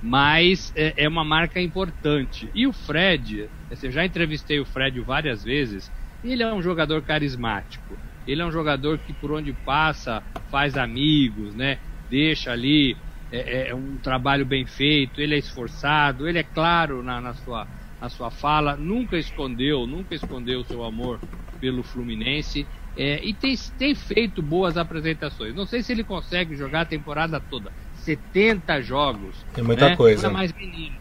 mas 0.00 0.72
é, 0.76 1.04
é 1.04 1.08
uma 1.08 1.24
marca 1.24 1.60
importante. 1.60 2.48
E 2.54 2.66
o 2.66 2.72
Fred, 2.72 3.48
assim, 3.70 3.86
eu 3.86 3.92
já 3.92 4.04
entrevistei 4.04 4.60
o 4.60 4.64
Fred 4.64 5.00
várias 5.00 5.42
vezes, 5.42 5.90
ele 6.22 6.42
é 6.42 6.54
um 6.54 6.62
jogador 6.62 7.02
carismático. 7.02 7.98
Ele 8.26 8.40
é 8.40 8.46
um 8.46 8.52
jogador 8.52 8.98
que 8.98 9.12
por 9.12 9.32
onde 9.32 9.52
passa 9.52 10.22
faz 10.48 10.76
amigos, 10.76 11.54
né? 11.56 11.78
Deixa 12.08 12.52
ali 12.52 12.96
é, 13.32 13.38
é, 13.38 13.68
é, 13.70 13.74
um 13.74 13.96
trabalho 13.96 14.44
bem 14.44 14.66
feito, 14.66 15.20
ele 15.20 15.34
é 15.34 15.38
esforçado, 15.38 16.28
ele 16.28 16.38
é 16.38 16.42
claro 16.42 17.02
na, 17.02 17.18
na, 17.18 17.32
sua, 17.32 17.66
na 17.98 18.10
sua 18.10 18.30
fala, 18.30 18.76
nunca 18.76 19.16
escondeu, 19.16 19.86
nunca 19.86 20.14
escondeu 20.14 20.60
o 20.60 20.64
seu 20.64 20.84
amor 20.84 21.18
pelo 21.58 21.82
Fluminense 21.82 22.66
é, 22.94 23.24
e 23.24 23.32
tem, 23.32 23.56
tem 23.78 23.94
feito 23.94 24.42
boas 24.42 24.76
apresentações. 24.76 25.54
Não 25.54 25.64
sei 25.64 25.82
se 25.82 25.92
ele 25.92 26.04
consegue 26.04 26.54
jogar 26.54 26.82
a 26.82 26.84
temporada 26.84 27.40
toda, 27.40 27.72
70 27.94 28.82
jogos. 28.82 29.34
É 29.56 29.62
muita 29.62 29.88
né? 29.88 29.96
coisa. 29.96 30.28
mais 30.28 30.52
menino. 30.52 30.96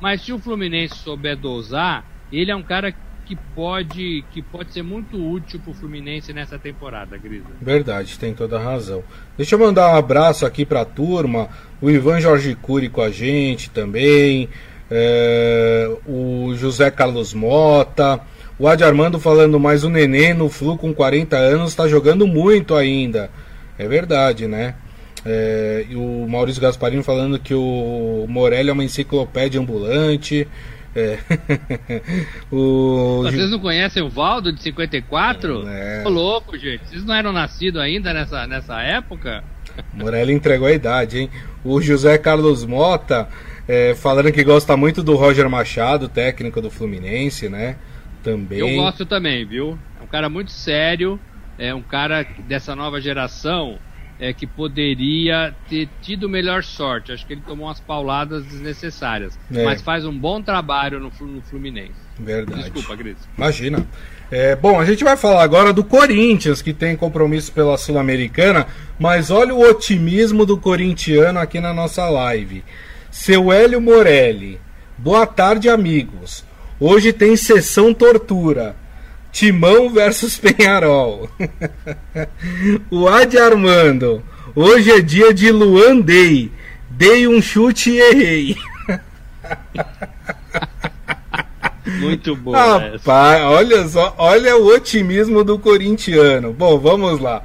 Mas 0.00 0.22
se 0.22 0.32
o 0.32 0.38
Fluminense 0.38 0.96
souber 0.96 1.36
dosar, 1.36 2.04
ele 2.32 2.50
é 2.50 2.56
um 2.56 2.62
cara 2.62 2.92
que 3.26 3.36
pode, 3.54 4.24
que 4.30 4.40
pode 4.40 4.72
ser 4.72 4.82
muito 4.82 5.16
útil 5.16 5.58
para 5.58 5.72
o 5.72 5.74
Fluminense 5.74 6.32
nessa 6.32 6.58
temporada, 6.58 7.18
Grisa. 7.18 7.46
Verdade, 7.60 8.18
tem 8.18 8.32
toda 8.32 8.56
a 8.56 8.62
razão. 8.62 9.02
Deixa 9.36 9.56
eu 9.56 9.58
mandar 9.58 9.92
um 9.92 9.96
abraço 9.96 10.46
aqui 10.46 10.64
para 10.64 10.82
a 10.82 10.84
turma, 10.84 11.48
o 11.82 11.90
Ivan 11.90 12.20
Jorge 12.20 12.54
Cury 12.54 12.88
com 12.88 13.02
a 13.02 13.10
gente 13.10 13.68
também, 13.70 14.48
é, 14.88 15.90
o 16.06 16.54
José 16.54 16.88
Carlos 16.90 17.34
Mota, 17.34 18.20
o 18.58 18.68
Adi 18.68 18.84
Armando 18.84 19.18
falando 19.18 19.58
mais 19.58 19.82
o 19.82 19.90
Nenê 19.90 20.32
no 20.32 20.48
Flu 20.48 20.78
com 20.78 20.94
40 20.94 21.36
anos 21.36 21.70
está 21.70 21.88
jogando 21.88 22.26
muito 22.26 22.74
ainda. 22.74 23.28
É 23.76 23.86
verdade, 23.88 24.46
né? 24.46 24.76
É, 25.24 25.84
e 25.90 25.96
o 25.96 26.26
Maurício 26.28 26.62
Gasparini 26.62 27.02
falando 27.02 27.38
que 27.38 27.52
o 27.52 28.24
Morelli 28.28 28.70
é 28.70 28.72
uma 28.72 28.84
enciclopédia 28.84 29.60
ambulante. 29.60 30.46
É. 30.96 31.18
o... 32.50 33.20
Vocês 33.22 33.50
não 33.50 33.58
conhecem 33.58 34.02
o 34.02 34.08
Valdo 34.08 34.50
de 34.50 34.62
54? 34.62 35.68
É. 35.68 36.02
Tô 36.02 36.08
louco, 36.08 36.56
gente. 36.56 36.88
Vocês 36.88 37.04
não 37.04 37.14
eram 37.14 37.32
nascidos 37.32 37.80
ainda 37.80 38.14
nessa, 38.14 38.46
nessa 38.46 38.80
época? 38.80 39.44
Morelli 39.92 40.32
entregou 40.32 40.66
a 40.66 40.72
idade, 40.72 41.18
hein? 41.18 41.30
O 41.62 41.82
José 41.82 42.16
Carlos 42.16 42.64
Mota 42.64 43.28
é, 43.68 43.94
falando 43.94 44.32
que 44.32 44.42
gosta 44.42 44.76
muito 44.76 45.02
do 45.02 45.16
Roger 45.16 45.48
Machado, 45.50 46.08
técnico 46.08 46.62
do 46.62 46.70
Fluminense, 46.70 47.48
né? 47.48 47.76
Também. 48.22 48.58
Eu 48.58 48.82
gosto 48.82 49.04
também, 49.04 49.44
viu? 49.44 49.78
É 50.00 50.02
um 50.02 50.06
cara 50.06 50.28
muito 50.28 50.50
sério, 50.50 51.20
é 51.58 51.74
um 51.74 51.82
cara 51.82 52.26
dessa 52.46 52.74
nova 52.74 53.00
geração 53.00 53.78
é, 54.18 54.32
que 54.32 54.46
poderia 54.46 55.54
ter 55.68 55.88
tido 56.00 56.28
melhor 56.28 56.62
sorte. 56.64 57.12
Acho 57.12 57.26
que 57.26 57.34
ele 57.34 57.42
tomou 57.46 57.66
umas 57.66 57.80
pauladas 57.80 58.44
desnecessárias. 58.44 59.38
É. 59.52 59.64
Mas 59.64 59.82
faz 59.82 60.04
um 60.04 60.16
bom 60.16 60.40
trabalho 60.42 60.98
no, 60.98 61.12
no 61.26 61.42
Fluminense. 61.42 62.06
Verdade. 62.18 62.70
Desculpa, 62.70 62.96
Cris. 62.96 63.16
Imagina. 63.36 63.86
É, 64.30 64.56
bom, 64.56 64.80
a 64.80 64.84
gente 64.84 65.04
vai 65.04 65.16
falar 65.16 65.44
agora 65.44 65.72
do 65.72 65.84
Corinthians, 65.84 66.60
que 66.60 66.72
tem 66.72 66.96
compromisso 66.96 67.52
pela 67.52 67.78
Sul-Americana, 67.78 68.66
mas 68.98 69.30
olha 69.30 69.54
o 69.54 69.60
otimismo 69.60 70.44
do 70.44 70.58
corintiano 70.58 71.38
aqui 71.38 71.60
na 71.60 71.72
nossa 71.72 72.08
live. 72.08 72.64
Seu 73.10 73.52
Hélio 73.52 73.80
Morelli, 73.80 74.58
boa 74.98 75.26
tarde, 75.26 75.68
amigos. 75.68 76.44
Hoje 76.80 77.12
tem 77.12 77.36
sessão 77.36 77.94
tortura. 77.94 78.74
Timão 79.36 79.90
versus 79.90 80.38
Penharol. 80.40 81.28
o 82.90 83.06
Adi 83.06 83.36
Armando. 83.36 84.22
Hoje 84.54 84.90
é 84.90 85.02
dia 85.02 85.34
de 85.34 85.52
Luan 85.52 86.00
Day. 86.00 86.50
Dei 86.88 87.28
um 87.28 87.42
chute 87.42 87.90
e 87.90 87.98
errei. 87.98 88.56
Muito 92.00 92.34
bom. 92.34 92.52
Rapaz, 92.52 93.42
olha 93.42 93.86
só, 93.86 94.14
olha 94.16 94.56
o 94.56 94.68
otimismo 94.68 95.44
do 95.44 95.58
corintiano. 95.58 96.54
Bom, 96.54 96.78
vamos 96.78 97.20
lá. 97.20 97.42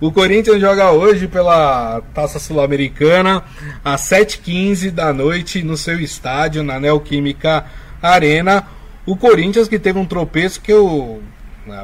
O 0.00 0.10
Corinthians 0.10 0.62
joga 0.62 0.92
hoje 0.92 1.28
pela 1.28 2.00
Taça 2.14 2.38
Sul-Americana 2.38 3.44
às 3.84 4.00
7h15 4.08 4.90
da 4.90 5.12
noite 5.12 5.62
no 5.62 5.76
seu 5.76 6.00
estádio, 6.00 6.62
na 6.62 6.80
Neoquímica 6.80 7.66
Arena. 8.00 8.66
O 9.04 9.14
Corinthians 9.14 9.68
que 9.68 9.78
teve 9.78 9.98
um 9.98 10.06
tropeço 10.06 10.62
que 10.62 10.72
eu? 10.72 11.22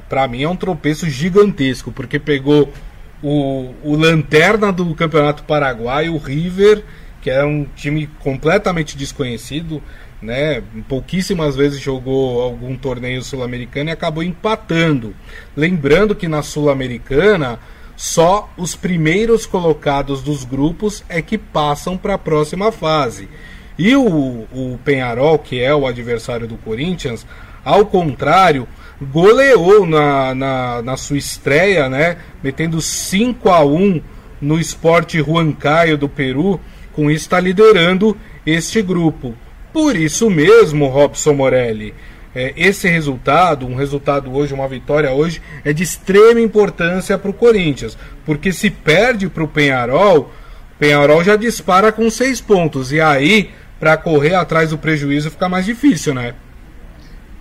Para 0.09 0.29
mim 0.29 0.43
é 0.43 0.49
um 0.49 0.57
tropeço 0.57 1.09
gigantesco, 1.09 1.91
porque 1.91 2.19
pegou 2.19 2.73
o, 3.23 3.73
o 3.83 3.97
lanterna 3.97 4.73
do 4.73 4.95
Campeonato 4.95 5.43
Paraguai, 5.45 6.09
o 6.09 6.19
River, 6.19 6.85
que 7.21 7.31
é 7.31 7.45
um 7.45 7.67
time 7.77 8.07
completamente 8.21 8.97
desconhecido. 8.97 9.83
né? 10.21 10.63
Pouquíssimas 10.89 11.57
vezes 11.57 11.81
jogou 11.81 12.43
algum 12.43 12.77
torneio 12.77 13.23
sul-americano 13.23 13.91
e 13.91 13.93
acabou 13.93 14.23
empatando. 14.23 15.15
Lembrando 15.57 16.15
que 16.15 16.29
na 16.29 16.43
sul-americana 16.43 17.59
só 17.97 18.49
os 18.57 18.75
primeiros 18.75 19.45
colocados 19.45 20.23
dos 20.23 20.45
grupos 20.45 21.05
é 21.09 21.21
que 21.21 21.37
passam 21.37 21.99
para 21.99 22.15
a 22.15 22.19
próxima 22.19 22.73
fase. 22.73 23.29
E 23.79 23.95
o, 23.95 24.47
o 24.53 24.79
Penharol, 24.85 25.39
que 25.39 25.61
é 25.61 25.75
o 25.75 25.87
adversário 25.87 26.47
do 26.47 26.57
Corinthians, 26.57 27.27
ao 27.65 27.85
contrário, 27.87 28.67
goleou 29.01 29.87
na, 29.87 30.35
na, 30.35 30.83
na 30.83 30.97
sua 30.97 31.17
estreia, 31.17 31.89
né? 31.89 32.17
Metendo 32.43 32.81
5 32.81 33.49
a 33.49 33.65
1 33.65 34.03
no 34.41 34.59
Esporte 34.59 35.21
Huancayo 35.21 35.97
do 35.97 36.09
Peru. 36.09 36.61
Com 36.93 37.11
isso, 37.11 37.25
está 37.25 37.41
liderando 37.41 38.17
este 38.45 38.83
grupo. 38.83 39.35
Por 39.73 39.97
isso 39.97 40.29
mesmo, 40.29 40.89
Robson 40.89 41.33
Morelli, 41.35 41.95
é, 42.35 42.53
esse 42.57 42.89
resultado, 42.89 43.67
um 43.67 43.75
resultado 43.75 44.33
hoje, 44.35 44.53
uma 44.53 44.69
vitória 44.69 45.11
hoje, 45.13 45.41
é 45.65 45.73
de 45.73 45.83
extrema 45.83 46.41
importância 46.41 47.17
para 47.17 47.31
o 47.31 47.35
Corinthians. 47.35 47.97
Porque 48.27 48.53
se 48.53 48.71
perde 48.71 49.29
para 49.29 49.45
o 49.45 49.49
Penharol, 49.49 50.33
Penharol 50.79 51.23
já 51.23 51.37
dispara 51.37 51.93
com 51.93 52.11
seis 52.11 52.41
pontos. 52.41 52.93
E 52.93 53.01
aí, 53.01 53.51
para 53.79 53.97
correr 53.97 54.35
atrás 54.35 54.71
do 54.71 54.79
prejuízo, 54.79 55.31
fica 55.31 55.49
mais 55.49 55.65
difícil, 55.65 56.15
né? 56.15 56.35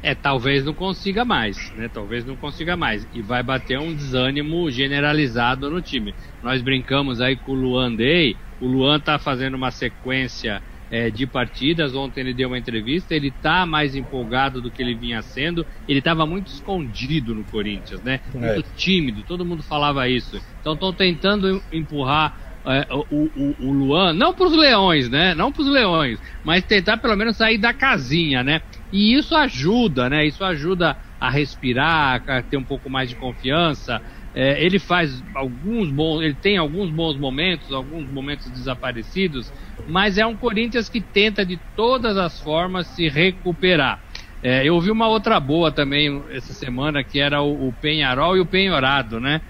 É, 0.02 0.16
talvez 0.16 0.64
não 0.64 0.74
consiga 0.74 1.26
mais, 1.26 1.72
né? 1.76 1.90
Talvez 1.94 2.26
não 2.26 2.36
consiga 2.36 2.78
mais. 2.78 3.06
E 3.14 3.22
vai 3.22 3.44
bater 3.44 3.78
um 3.80 3.94
desânimo 3.94 4.70
generalizado 4.72 5.70
no 5.70 5.82
time. 5.82 6.16
Nós 6.42 6.62
brincamos 6.62 7.20
aí 7.20 7.36
com 7.36 7.52
o 7.52 7.56
Luan 7.56 7.94
Day. 7.94 8.38
O 8.62 8.68
Luan 8.68 9.00
tá 9.00 9.20
fazendo 9.20 9.56
uma 9.56 9.72
sequência 9.72 10.62
é, 10.90 11.10
de 11.10 11.28
partidas. 11.28 11.94
Ontem 11.94 12.22
ele 12.22 12.34
deu 12.34 12.48
uma 12.48 12.58
entrevista. 12.58 13.14
Ele 13.14 13.30
tá 13.30 13.66
mais 13.66 13.94
empolgado 13.94 14.62
do 14.62 14.72
que 14.72 14.82
ele 14.82 14.96
vinha 14.96 15.22
sendo. 15.22 15.66
Ele 15.86 16.00
estava 16.00 16.26
muito 16.26 16.48
escondido 16.48 17.36
no 17.36 17.44
Corinthians, 17.44 18.02
né? 18.02 18.22
Muito 18.34 18.70
é. 18.70 18.76
tímido. 18.78 19.24
Todo 19.24 19.46
mundo 19.46 19.62
falava 19.62 20.08
isso. 20.08 20.42
Então 20.62 20.74
estão 20.76 20.94
tentando 20.94 21.62
empurrar 21.74 22.50
é, 22.66 22.88
o, 22.92 23.30
o, 23.36 23.56
o, 23.68 23.72
Luan, 23.72 24.14
não 24.14 24.34
para 24.34 24.46
os 24.46 24.56
leões, 24.56 25.10
né? 25.10 25.34
Não 25.34 25.52
para 25.52 25.62
os 25.62 25.68
leões, 25.68 26.20
mas 26.44 26.64
tentar 26.64 26.98
pelo 26.98 27.16
menos 27.16 27.38
sair 27.38 27.58
da 27.58 27.74
casinha, 27.74 28.44
né? 28.44 28.62
E 28.92 29.14
isso 29.14 29.36
ajuda, 29.36 30.10
né? 30.10 30.26
Isso 30.26 30.44
ajuda 30.44 30.98
a 31.20 31.30
respirar, 31.30 32.24
a 32.28 32.42
ter 32.42 32.58
um 32.58 32.66
pouco 32.66 32.90
mais 32.90 33.10
de 33.10 33.16
confiança. 33.16 34.02
É, 34.34 34.64
ele 34.64 34.80
faz 34.80 35.24
alguns 35.36 35.92
bons, 35.92 36.22
ele 36.22 36.36
tem 36.36 36.58
alguns 36.58 36.92
bons 36.92 37.18
momentos, 37.18 37.72
alguns 37.72 38.10
momentos 38.10 38.52
desaparecidos, 38.52 39.52
mas 39.88 40.18
é 40.18 40.26
um 40.26 40.38
Corinthians 40.38 40.88
que 40.90 41.02
tenta 41.02 41.46
de 41.46 41.58
todas 41.76 42.18
as 42.18 42.40
formas 42.40 42.88
se 42.88 43.08
recuperar. 43.08 44.00
É, 44.42 44.66
eu 44.68 44.76
ouvi 44.76 44.90
uma 44.90 45.08
outra 45.08 45.40
boa 45.40 45.72
também 45.72 46.24
essa 46.30 46.54
semana 46.54 47.04
que 47.04 47.20
era 47.20 47.42
o, 47.42 47.68
o 47.68 47.74
Penharol 47.74 48.38
e 48.38 48.40
o 48.40 48.46
Penhorado, 48.46 49.20
né? 49.20 49.42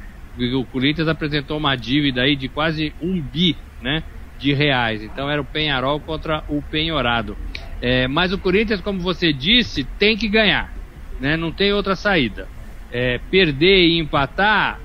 O 0.55 0.65
Corinthians 0.65 1.07
apresentou 1.07 1.57
uma 1.57 1.75
dívida 1.75 2.21
aí 2.23 2.35
de 2.35 2.49
quase 2.49 2.93
um 2.99 3.21
bi, 3.21 3.57
né? 3.81 4.03
De 4.37 4.53
reais. 4.53 5.03
Então 5.03 5.29
era 5.29 5.41
o 5.41 5.45
Penharol 5.45 5.99
contra 6.01 6.43
o 6.47 6.61
Penhorado. 6.63 7.37
É, 7.81 8.07
mas 8.07 8.33
o 8.33 8.37
Corinthians, 8.37 8.81
como 8.81 8.99
você 8.99 9.31
disse, 9.31 9.83
tem 9.97 10.17
que 10.17 10.27
ganhar. 10.27 10.73
Né? 11.19 11.37
Não 11.37 11.51
tem 11.51 11.71
outra 11.73 11.95
saída. 11.95 12.47
É, 12.91 13.19
perder 13.29 13.87
e 13.87 13.99
empatar, 13.99 14.79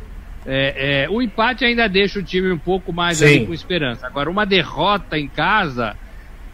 é, 0.47 1.05
é 1.05 1.11
o 1.11 1.23
empate 1.23 1.65
ainda 1.65 1.89
deixa 1.89 2.19
o 2.19 2.23
time 2.23 2.53
um 2.53 2.59
pouco 2.59 2.93
mais 2.93 3.23
ali, 3.23 3.47
com 3.47 3.55
esperança. 3.55 4.07
Agora, 4.07 4.31
uma 4.31 4.45
derrota 4.45 5.19
em 5.19 5.27
casa 5.27 5.97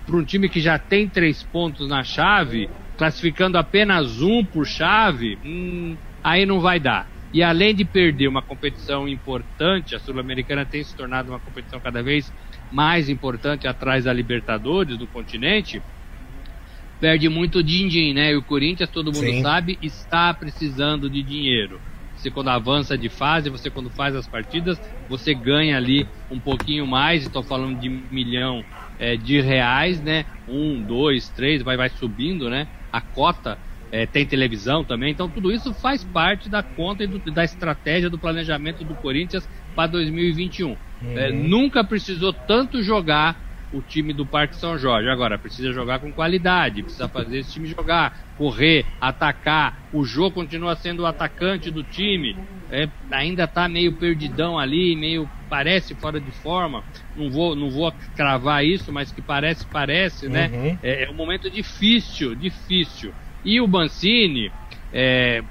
para 0.07 0.17
um 0.17 0.25
time 0.25 0.49
que 0.49 0.61
já 0.61 0.79
tem 0.79 1.09
três 1.09 1.43
pontos 1.43 1.89
na 1.89 2.05
chave, 2.05 2.71
classificando 2.97 3.59
apenas 3.59 4.23
um 4.23 4.45
por 4.45 4.67
chave, 4.67 5.39
hum, 5.45 5.97
aí 6.23 6.47
não 6.47 6.61
vai 6.61 6.79
dar. 6.79 7.09
E 7.33 7.43
além 7.43 7.75
de 7.75 7.85
perder 7.85 8.29
uma 8.29 8.43
competição 8.43 9.09
importante, 9.09 9.95
a 9.95 10.01
Sul-Americana 10.01 10.67
tem 10.67 10.83
se 10.83 10.97
tornado 10.97 11.31
uma 11.31 11.39
competição 11.39 11.79
cada 11.79 12.03
vez 12.03 12.33
mais 12.73 13.09
importante 13.09 13.69
atrás 13.69 14.05
da 14.05 14.13
Libertadores 14.13 14.99
do 14.99 15.07
continente 15.07 15.81
perde 17.01 17.29
muito 17.29 17.63
din-din, 17.63 18.13
né? 18.13 18.33
E 18.33 18.37
o 18.37 18.43
Corinthians, 18.43 18.91
todo 18.91 19.13
mundo 19.13 19.25
Sim. 19.25 19.43
sabe, 19.43 19.79
está 19.83 20.33
precisando 20.35 21.09
de 21.09 21.23
dinheiro. 21.23 21.81
Você 22.15 22.31
quando 22.31 22.49
avança 22.49 22.99
de 22.99 23.09
fase, 23.09 23.49
você 23.49 23.71
quando 23.71 23.89
faz 23.89 24.15
as 24.15 24.29
partidas, 24.29 24.79
você 25.09 25.35
ganha 25.35 25.79
ali 25.79 26.07
um 26.31 26.39
pouquinho 26.39 26.87
mais, 26.87 27.23
estou 27.23 27.43
falando 27.43 27.81
de 27.81 27.89
milhão 27.89 28.63
é, 28.99 29.17
de 29.17 29.41
reais, 29.41 30.03
né? 30.03 30.27
Um, 30.47 30.83
dois, 30.83 31.31
três, 31.31 31.63
vai, 31.63 31.79
vai 31.79 31.89
subindo, 31.89 32.51
né? 32.51 32.69
A 32.93 33.01
cota 33.01 33.59
é, 33.91 34.05
tem 34.05 34.27
televisão 34.27 34.85
também, 34.85 35.11
então 35.11 35.29
tudo 35.31 35.51
isso 35.51 35.73
faz 35.75 36.05
parte 36.05 36.51
da 36.51 36.63
conta 36.63 37.05
e 37.05 37.07
do, 37.07 37.19
da 37.33 37.43
estratégia 37.43 38.11
do 38.11 38.19
planejamento 38.19 38.85
do 38.85 38.95
Corinthians 38.97 39.49
para 39.75 39.91
2021. 39.93 40.69
Uhum. 40.69 41.19
É, 41.19 41.33
nunca 41.33 41.83
precisou 41.83 42.33
tanto 42.33 42.83
jogar 42.83 43.50
o 43.73 43.83
time 43.83 44.13
do 44.13 44.27
Parque 44.27 44.57
São 44.57 44.77
Jorge. 44.77 45.09
Agora, 45.09 45.39
precisa 45.39 45.73
jogar 45.73 46.01
com 46.01 46.13
qualidade, 46.13 46.83
precisa 46.83 47.09
fazer 47.09 47.39
esse 47.39 47.53
time 47.53 47.69
jogar, 47.69 48.13
correr, 48.37 48.87
atacar. 49.01 49.79
O 49.93 50.05
jogo 50.05 50.35
continua 50.35 50.75
sendo 50.77 51.03
o 51.03 51.07
atacante 51.07 51.71
do 51.71 51.85
time. 51.85 52.37
É, 52.71 52.89
ainda 53.11 53.45
está 53.45 53.69
meio 53.69 53.93
perdidão 53.99 54.59
ali, 54.59 54.95
meio 54.97 55.29
parece 55.49 55.95
fora 55.97 56.21
de 56.21 56.31
forma. 56.31 56.85
Não 57.17 57.31
vou, 57.31 57.57
não 57.57 57.71
vou 57.71 57.93
cravar 58.15 58.65
isso, 58.65 58.93
mas 58.93 59.11
que 59.11 59.21
parece, 59.21 59.67
parece, 59.67 60.29
né? 60.29 60.49
Uhum. 60.49 60.79
É, 60.83 61.05
é 61.05 61.11
um 61.11 61.15
momento 61.15 61.51
difícil, 61.51 62.35
difícil. 62.35 63.13
E 63.45 63.61
o 63.61 63.67
Bancini, 63.67 64.53
é, 64.93 65.43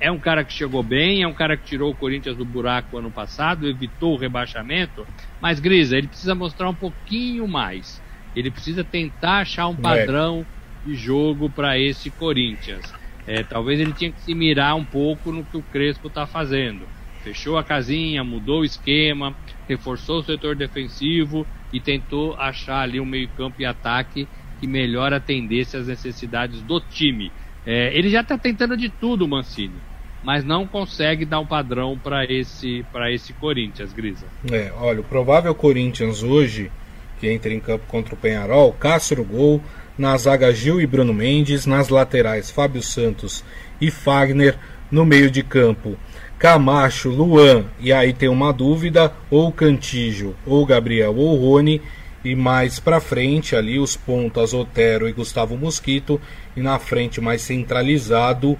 é 0.00 0.10
um 0.10 0.18
cara 0.18 0.44
que 0.44 0.52
chegou 0.52 0.82
bem, 0.82 1.22
é 1.22 1.28
um 1.28 1.34
cara 1.34 1.56
que 1.56 1.64
tirou 1.64 1.92
o 1.92 1.94
Corinthians 1.94 2.36
do 2.36 2.44
buraco 2.44 2.98
ano 2.98 3.10
passado, 3.10 3.68
evitou 3.68 4.14
o 4.14 4.18
rebaixamento, 4.18 5.06
mas 5.42 5.58
Grisa, 5.58 5.98
ele 5.98 6.06
precisa 6.06 6.36
mostrar 6.36 6.68
um 6.68 6.74
pouquinho 6.74 7.48
mais. 7.48 8.00
Ele 8.34 8.48
precisa 8.48 8.84
tentar 8.84 9.38
achar 9.38 9.66
um 9.66 9.74
é. 9.74 9.82
padrão 9.82 10.46
é. 10.86 10.88
de 10.88 10.94
jogo 10.94 11.50
para 11.50 11.76
esse 11.76 12.10
Corinthians. 12.10 12.94
É, 13.26 13.42
talvez 13.42 13.80
ele 13.80 13.92
tinha 13.92 14.12
que 14.12 14.20
se 14.20 14.34
mirar 14.36 14.76
um 14.76 14.84
pouco 14.84 15.32
no 15.32 15.44
que 15.44 15.56
o 15.56 15.62
Crespo 15.62 16.06
está 16.06 16.28
fazendo. 16.28 16.86
Fechou 17.24 17.58
a 17.58 17.64
casinha, 17.64 18.22
mudou 18.22 18.60
o 18.60 18.64
esquema, 18.64 19.34
reforçou 19.68 20.20
o 20.20 20.22
setor 20.22 20.54
defensivo 20.54 21.44
e 21.72 21.80
tentou 21.80 22.36
achar 22.36 22.82
ali 22.82 23.00
um 23.00 23.04
meio-campo 23.04 23.60
e 23.60 23.66
ataque 23.66 24.28
que 24.60 24.66
melhor 24.68 25.12
atendesse 25.12 25.76
às 25.76 25.88
necessidades 25.88 26.62
do 26.62 26.80
time. 26.80 27.32
É, 27.66 27.96
ele 27.96 28.08
já 28.10 28.20
está 28.20 28.38
tentando 28.38 28.76
de 28.76 28.88
tudo, 28.88 29.26
Mancini 29.26 29.91
mas 30.22 30.44
não 30.44 30.66
consegue 30.66 31.24
dar 31.24 31.40
um 31.40 31.46
padrão 31.46 31.98
para 31.98 32.24
esse 32.24 32.84
para 32.92 33.10
esse 33.12 33.32
Corinthians, 33.32 33.92
Grisa. 33.92 34.26
É, 34.50 34.72
olha, 34.78 35.00
o 35.00 35.04
provável 35.04 35.54
Corinthians 35.54 36.22
hoje 36.22 36.70
que 37.18 37.30
entra 37.30 37.54
em 37.54 37.60
campo 37.60 37.84
contra 37.86 38.14
o 38.14 38.18
Penharol, 38.18 38.72
Cássio 38.72 39.24
gol, 39.24 39.62
na 39.96 40.16
zaga 40.16 40.52
Gil 40.52 40.80
e 40.80 40.86
Bruno 40.86 41.14
Mendes, 41.14 41.66
nas 41.66 41.88
laterais 41.88 42.50
Fábio 42.50 42.82
Santos 42.82 43.44
e 43.80 43.90
Fagner, 43.92 44.58
no 44.90 45.04
meio 45.04 45.30
de 45.30 45.42
campo 45.42 45.96
Camacho, 46.42 47.08
Luan, 47.08 47.66
e 47.78 47.92
aí 47.92 48.12
tem 48.12 48.28
uma 48.28 48.52
dúvida, 48.52 49.12
ou 49.30 49.52
Cantígio, 49.52 50.34
ou 50.44 50.66
Gabriel, 50.66 51.14
ou 51.14 51.36
Rony, 51.36 51.80
e 52.24 52.34
mais 52.34 52.80
para 52.80 52.98
frente 52.98 53.54
ali 53.54 53.78
os 53.78 53.96
pontas 53.96 54.52
Otero 54.52 55.08
e 55.08 55.12
Gustavo 55.12 55.56
Mosquito, 55.56 56.20
e 56.56 56.60
na 56.60 56.80
frente 56.80 57.20
mais 57.20 57.42
centralizado 57.42 58.58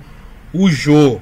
o 0.54 0.70
Jô. 0.70 1.20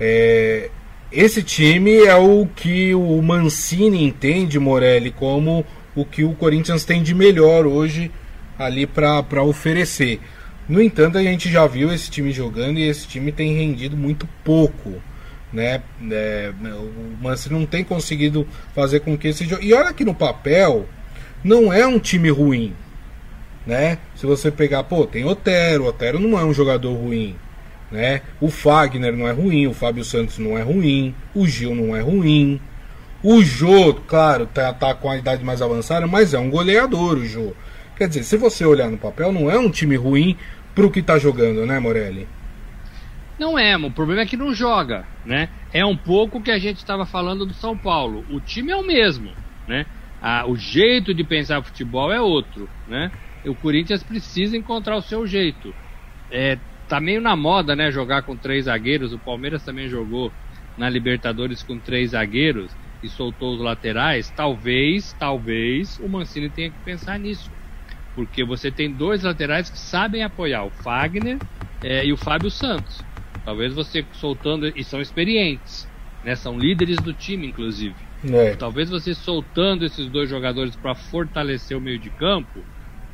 É, 0.00 0.70
esse 1.12 1.42
time 1.42 2.04
é 2.04 2.14
o 2.14 2.46
que 2.46 2.94
o 2.94 3.20
Mancini 3.20 4.02
entende, 4.02 4.58
Morelli, 4.58 5.10
como 5.10 5.66
o 5.94 6.04
que 6.04 6.24
o 6.24 6.32
Corinthians 6.34 6.84
tem 6.84 7.02
de 7.02 7.14
melhor 7.14 7.66
hoje 7.66 8.10
ali 8.58 8.86
para 8.86 9.42
oferecer. 9.42 10.20
No 10.68 10.80
entanto, 10.80 11.18
a 11.18 11.22
gente 11.22 11.50
já 11.50 11.66
viu 11.66 11.92
esse 11.92 12.10
time 12.10 12.30
jogando 12.30 12.78
e 12.78 12.88
esse 12.88 13.08
time 13.08 13.32
tem 13.32 13.56
rendido 13.56 13.96
muito 13.96 14.28
pouco. 14.44 15.02
Né? 15.52 15.82
É, 16.10 16.52
o 16.62 17.20
Mancini 17.20 17.58
não 17.58 17.66
tem 17.66 17.82
conseguido 17.82 18.46
fazer 18.72 19.00
com 19.00 19.18
que 19.18 19.28
esse 19.28 19.44
jogo. 19.44 19.64
E 19.64 19.74
olha 19.74 19.92
que 19.92 20.04
no 20.04 20.14
papel 20.14 20.86
não 21.42 21.72
é 21.72 21.84
um 21.86 21.98
time 21.98 22.30
ruim. 22.30 22.72
Né? 23.66 23.98
Se 24.14 24.26
você 24.26 24.50
pegar, 24.50 24.84
pô, 24.84 25.04
tem 25.06 25.24
Otero, 25.24 25.86
Otero 25.86 26.20
não 26.20 26.38
é 26.38 26.44
um 26.44 26.54
jogador 26.54 26.94
ruim. 26.94 27.34
Né? 27.90 28.22
O 28.40 28.50
Fagner 28.50 29.16
não 29.16 29.26
é 29.26 29.32
ruim, 29.32 29.66
o 29.66 29.74
Fábio 29.74 30.04
Santos 30.04 30.38
não 30.38 30.56
é 30.56 30.62
ruim, 30.62 31.14
o 31.34 31.46
Gil 31.46 31.74
não 31.74 31.94
é 31.94 32.00
ruim. 32.00 32.60
O 33.22 33.42
Jô, 33.42 33.94
claro, 33.94 34.46
tá, 34.46 34.72
tá 34.72 34.94
com 34.94 35.10
a 35.10 35.16
idade 35.16 35.44
mais 35.44 35.60
avançada, 35.60 36.06
mas 36.06 36.32
é 36.32 36.38
um 36.38 36.48
goleador 36.48 37.18
o 37.18 37.26
Jô. 37.26 37.52
Quer 37.96 38.08
dizer, 38.08 38.22
se 38.22 38.36
você 38.36 38.64
olhar 38.64 38.88
no 38.88 38.96
papel, 38.96 39.32
não 39.32 39.50
é 39.50 39.58
um 39.58 39.70
time 39.70 39.96
ruim 39.96 40.36
pro 40.74 40.90
que 40.90 41.02
tá 41.02 41.18
jogando, 41.18 41.66
né, 41.66 41.78
Morelli? 41.78 42.26
Não 43.38 43.58
é, 43.58 43.76
o 43.76 43.90
problema 43.90 44.22
é 44.22 44.26
que 44.26 44.36
não 44.36 44.54
joga, 44.54 45.04
né? 45.24 45.48
É 45.72 45.84
um 45.84 45.96
pouco 45.96 46.40
que 46.40 46.50
a 46.50 46.58
gente 46.58 46.78
estava 46.78 47.04
falando 47.04 47.44
do 47.44 47.54
São 47.54 47.76
Paulo. 47.76 48.24
O 48.30 48.40
time 48.40 48.70
é 48.70 48.76
o 48.76 48.86
mesmo, 48.86 49.30
né? 49.66 49.84
Ah, 50.22 50.44
o 50.46 50.56
jeito 50.56 51.14
de 51.14 51.24
pensar 51.24 51.62
futebol 51.62 52.12
é 52.12 52.20
outro, 52.20 52.68
né? 52.86 53.10
o 53.48 53.54
Corinthians 53.54 54.02
precisa 54.02 54.56
encontrar 54.56 54.96
o 54.96 55.02
seu 55.02 55.26
jeito. 55.26 55.74
É, 56.30 56.58
tá 56.90 57.00
meio 57.00 57.20
na 57.20 57.36
moda, 57.36 57.76
né, 57.76 57.92
jogar 57.92 58.24
com 58.24 58.36
três 58.36 58.64
zagueiros. 58.64 59.12
O 59.12 59.20
Palmeiras 59.20 59.62
também 59.62 59.88
jogou 59.88 60.34
na 60.76 60.90
Libertadores 60.90 61.62
com 61.62 61.80
três 61.80 62.10
zagueiros 62.10 62.76
e 63.00 63.08
soltou 63.08 63.54
os 63.54 63.62
laterais. 63.62 64.32
Talvez, 64.32 65.12
talvez 65.14 65.96
o 66.00 66.08
Mancini 66.08 66.50
tenha 66.50 66.72
que 66.72 66.80
pensar 66.80 67.16
nisso. 67.20 67.56
Porque 68.12 68.44
você 68.44 68.72
tem 68.72 68.92
dois 68.92 69.22
laterais 69.22 69.70
que 69.70 69.78
sabem 69.78 70.24
apoiar, 70.24 70.64
o 70.64 70.72
Fagner 70.72 71.40
é, 71.80 72.04
e 72.04 72.12
o 72.12 72.16
Fábio 72.16 72.50
Santos. 72.50 73.06
Talvez 73.44 73.72
você 73.72 74.04
soltando, 74.12 74.66
e 74.74 74.82
são 74.82 75.00
experientes, 75.00 75.88
né? 76.24 76.34
São 76.34 76.58
líderes 76.58 77.00
do 77.00 77.14
time, 77.14 77.46
inclusive. 77.46 78.08
É. 78.24 78.56
Talvez 78.56 78.90
você 78.90 79.14
soltando 79.14 79.84
esses 79.84 80.10
dois 80.10 80.28
jogadores 80.28 80.74
para 80.74 80.96
fortalecer 80.96 81.76
o 81.76 81.80
meio 81.80 82.00
de 82.00 82.10
campo, 82.10 82.66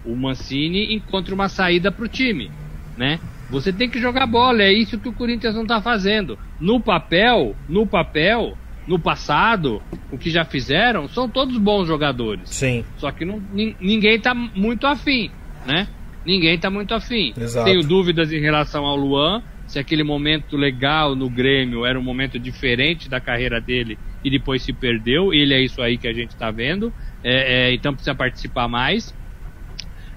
o 0.03 0.17
Mancini 0.17 0.95
encontre 0.95 1.35
uma 1.35 1.49
saída 1.51 1.93
para 1.93 2.07
o 2.07 2.09
time, 2.09 2.55
né? 2.97 3.21
Você 3.51 3.73
tem 3.73 3.89
que 3.89 4.01
jogar 4.01 4.27
bola, 4.27 4.63
é 4.63 4.73
isso 4.73 4.99
que 4.99 5.09
o 5.09 5.13
Corinthians 5.13 5.55
não 5.55 5.63
está 5.63 5.81
fazendo. 5.81 6.39
No 6.61 6.81
papel, 6.81 7.55
no 7.69 7.87
papel, 7.87 8.57
no 8.87 8.99
passado, 8.99 9.83
o 10.11 10.19
que 10.19 10.31
já 10.31 10.45
fizeram, 10.45 11.09
são 11.09 11.29
todos 11.29 11.57
bons 11.59 11.87
jogadores. 11.87 12.51
Sim. 12.51 12.85
Só 12.97 13.11
que 13.11 13.25
não, 13.25 13.43
ninguém 13.53 14.17
está 14.17 14.35
muito 14.35 14.87
afim, 14.87 15.31
né? 15.67 15.89
Ninguém 16.25 16.55
está 16.57 16.71
muito 16.71 16.93
afim. 16.93 17.33
Exato. 17.39 17.65
Tenho 17.67 17.83
dúvidas 17.83 18.33
em 18.33 18.41
relação 18.41 18.85
ao 18.85 18.97
Luan, 18.97 19.43
se 19.67 19.79
aquele 19.79 20.03
momento 20.03 20.57
legal 20.57 21.15
no 21.15 21.29
Grêmio 21.29 21.85
era 21.85 21.99
um 21.99 22.03
momento 22.03 22.39
diferente 22.39 23.09
da 23.09 23.21
carreira 23.21 23.61
dele 23.61 23.99
e 24.25 24.31
depois 24.31 24.63
se 24.63 24.73
perdeu. 24.73 25.33
Ele 25.33 25.55
é 25.55 25.61
isso 25.61 25.81
aí 25.83 25.97
que 25.99 26.09
a 26.09 26.13
gente 26.13 26.31
está 26.31 26.51
vendo. 26.51 26.93
É, 27.23 27.71
é, 27.71 27.75
então 27.75 27.93
precisa 27.93 28.15
participar 28.15 28.69
mais. 28.69 29.15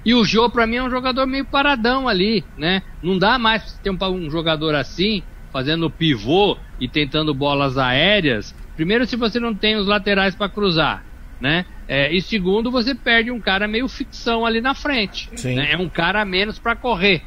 E 0.05 0.13
o 0.13 0.23
Jô, 0.23 0.49
para 0.49 0.65
mim, 0.65 0.77
é 0.77 0.83
um 0.83 0.89
jogador 0.89 1.25
meio 1.25 1.45
paradão 1.45 2.07
ali, 2.07 2.43
né? 2.57 2.81
Não 3.01 3.17
dá 3.17 3.37
mais 3.37 3.73
ter 3.79 3.89
um, 3.89 3.97
um 4.05 4.29
jogador 4.29 4.75
assim, 4.75 5.23
fazendo 5.51 5.89
pivô 5.89 6.57
e 6.79 6.87
tentando 6.87 7.33
bolas 7.33 7.77
aéreas. 7.77 8.55
Primeiro, 8.75 9.05
se 9.05 9.15
você 9.15 9.39
não 9.39 9.53
tem 9.53 9.75
os 9.75 9.87
laterais 9.87 10.35
para 10.35 10.49
cruzar, 10.49 11.03
né? 11.39 11.65
É, 11.87 12.13
e 12.13 12.21
segundo, 12.21 12.71
você 12.71 12.93
perde 12.93 13.31
um 13.31 13.41
cara 13.41 13.67
meio 13.67 13.87
ficção 13.87 14.45
ali 14.45 14.61
na 14.61 14.73
frente. 14.73 15.29
Né? 15.43 15.71
É 15.71 15.77
um 15.77 15.89
cara 15.89 16.21
a 16.21 16.25
menos 16.25 16.59
para 16.59 16.75
correr, 16.75 17.23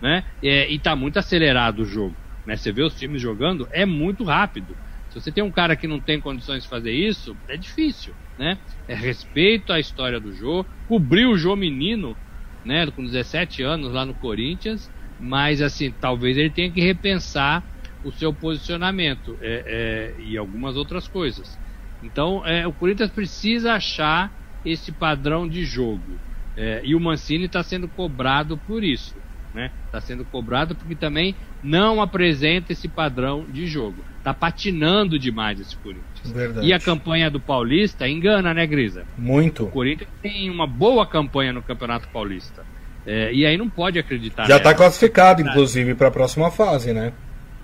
né? 0.00 0.22
É, 0.42 0.70
e 0.70 0.78
tá 0.78 0.94
muito 0.94 1.18
acelerado 1.18 1.80
o 1.80 1.84
jogo. 1.84 2.14
Né? 2.46 2.56
Você 2.56 2.70
vê 2.70 2.82
os 2.82 2.94
times 2.94 3.22
jogando, 3.22 3.66
é 3.72 3.86
muito 3.86 4.22
rápido. 4.22 4.76
Se 5.08 5.20
você 5.20 5.32
tem 5.32 5.42
um 5.42 5.50
cara 5.50 5.74
que 5.76 5.88
não 5.88 5.98
tem 5.98 6.20
condições 6.20 6.62
de 6.62 6.68
fazer 6.68 6.92
isso, 6.92 7.36
é 7.48 7.56
difícil 7.56 8.14
né? 8.38 8.58
É 8.86 8.94
respeito 8.94 9.72
à 9.72 9.80
história 9.80 10.20
do 10.20 10.32
Jô, 10.32 10.66
cobriu 10.86 11.30
o 11.30 11.38
Jô 11.38 11.54
menino, 11.56 12.16
né, 12.64 12.90
com 12.90 13.04
17 13.04 13.62
anos 13.62 13.92
lá 13.92 14.04
no 14.04 14.14
Corinthians, 14.14 14.90
mas 15.18 15.60
assim, 15.60 15.90
talvez 15.92 16.36
ele 16.36 16.50
tenha 16.50 16.72
que 16.72 16.80
repensar 16.80 17.64
o 18.02 18.10
seu 18.10 18.34
posicionamento 18.34 19.38
é, 19.40 20.16
é, 20.18 20.20
e 20.20 20.36
algumas 20.36 20.76
outras 20.76 21.06
coisas. 21.06 21.58
Então, 22.02 22.44
é, 22.44 22.66
o 22.66 22.72
Corinthians 22.72 23.10
precisa 23.10 23.74
achar 23.74 24.32
esse 24.64 24.92
padrão 24.92 25.48
de 25.48 25.64
jogo. 25.64 26.20
É, 26.56 26.82
e 26.84 26.94
o 26.94 27.00
Mancini 27.00 27.44
está 27.44 27.62
sendo 27.62 27.88
cobrado 27.88 28.58
por 28.58 28.82
isso. 28.82 29.18
Está 29.46 29.60
né? 29.60 29.70
Tá 29.90 30.00
sendo 30.00 30.24
cobrado 30.24 30.74
porque 30.74 30.96
também 30.96 31.36
não 31.62 32.00
apresenta 32.00 32.72
esse 32.72 32.88
padrão 32.88 33.48
de 33.50 33.66
jogo. 33.66 34.04
Está 34.22 34.32
patinando 34.32 35.18
demais 35.18 35.58
esse 35.58 35.76
Corinthians. 35.76 36.30
Verdade. 36.30 36.64
E 36.64 36.72
a 36.72 36.78
campanha 36.78 37.28
do 37.28 37.40
Paulista 37.40 38.08
engana, 38.08 38.54
né, 38.54 38.64
Grisa? 38.64 39.04
Muito. 39.18 39.64
O 39.64 39.66
Corinthians 39.68 40.08
tem 40.22 40.48
uma 40.48 40.64
boa 40.64 41.04
campanha 41.04 41.52
no 41.52 41.60
Campeonato 41.60 42.06
Paulista. 42.06 42.64
É, 43.04 43.34
e 43.34 43.44
aí 43.44 43.56
não 43.56 43.68
pode 43.68 43.98
acreditar 43.98 44.46
Já 44.46 44.58
está 44.58 44.72
classificado, 44.72 45.42
inclusive, 45.42 45.96
para 45.96 46.06
a 46.06 46.10
próxima 46.12 46.52
fase, 46.52 46.92
né? 46.92 47.12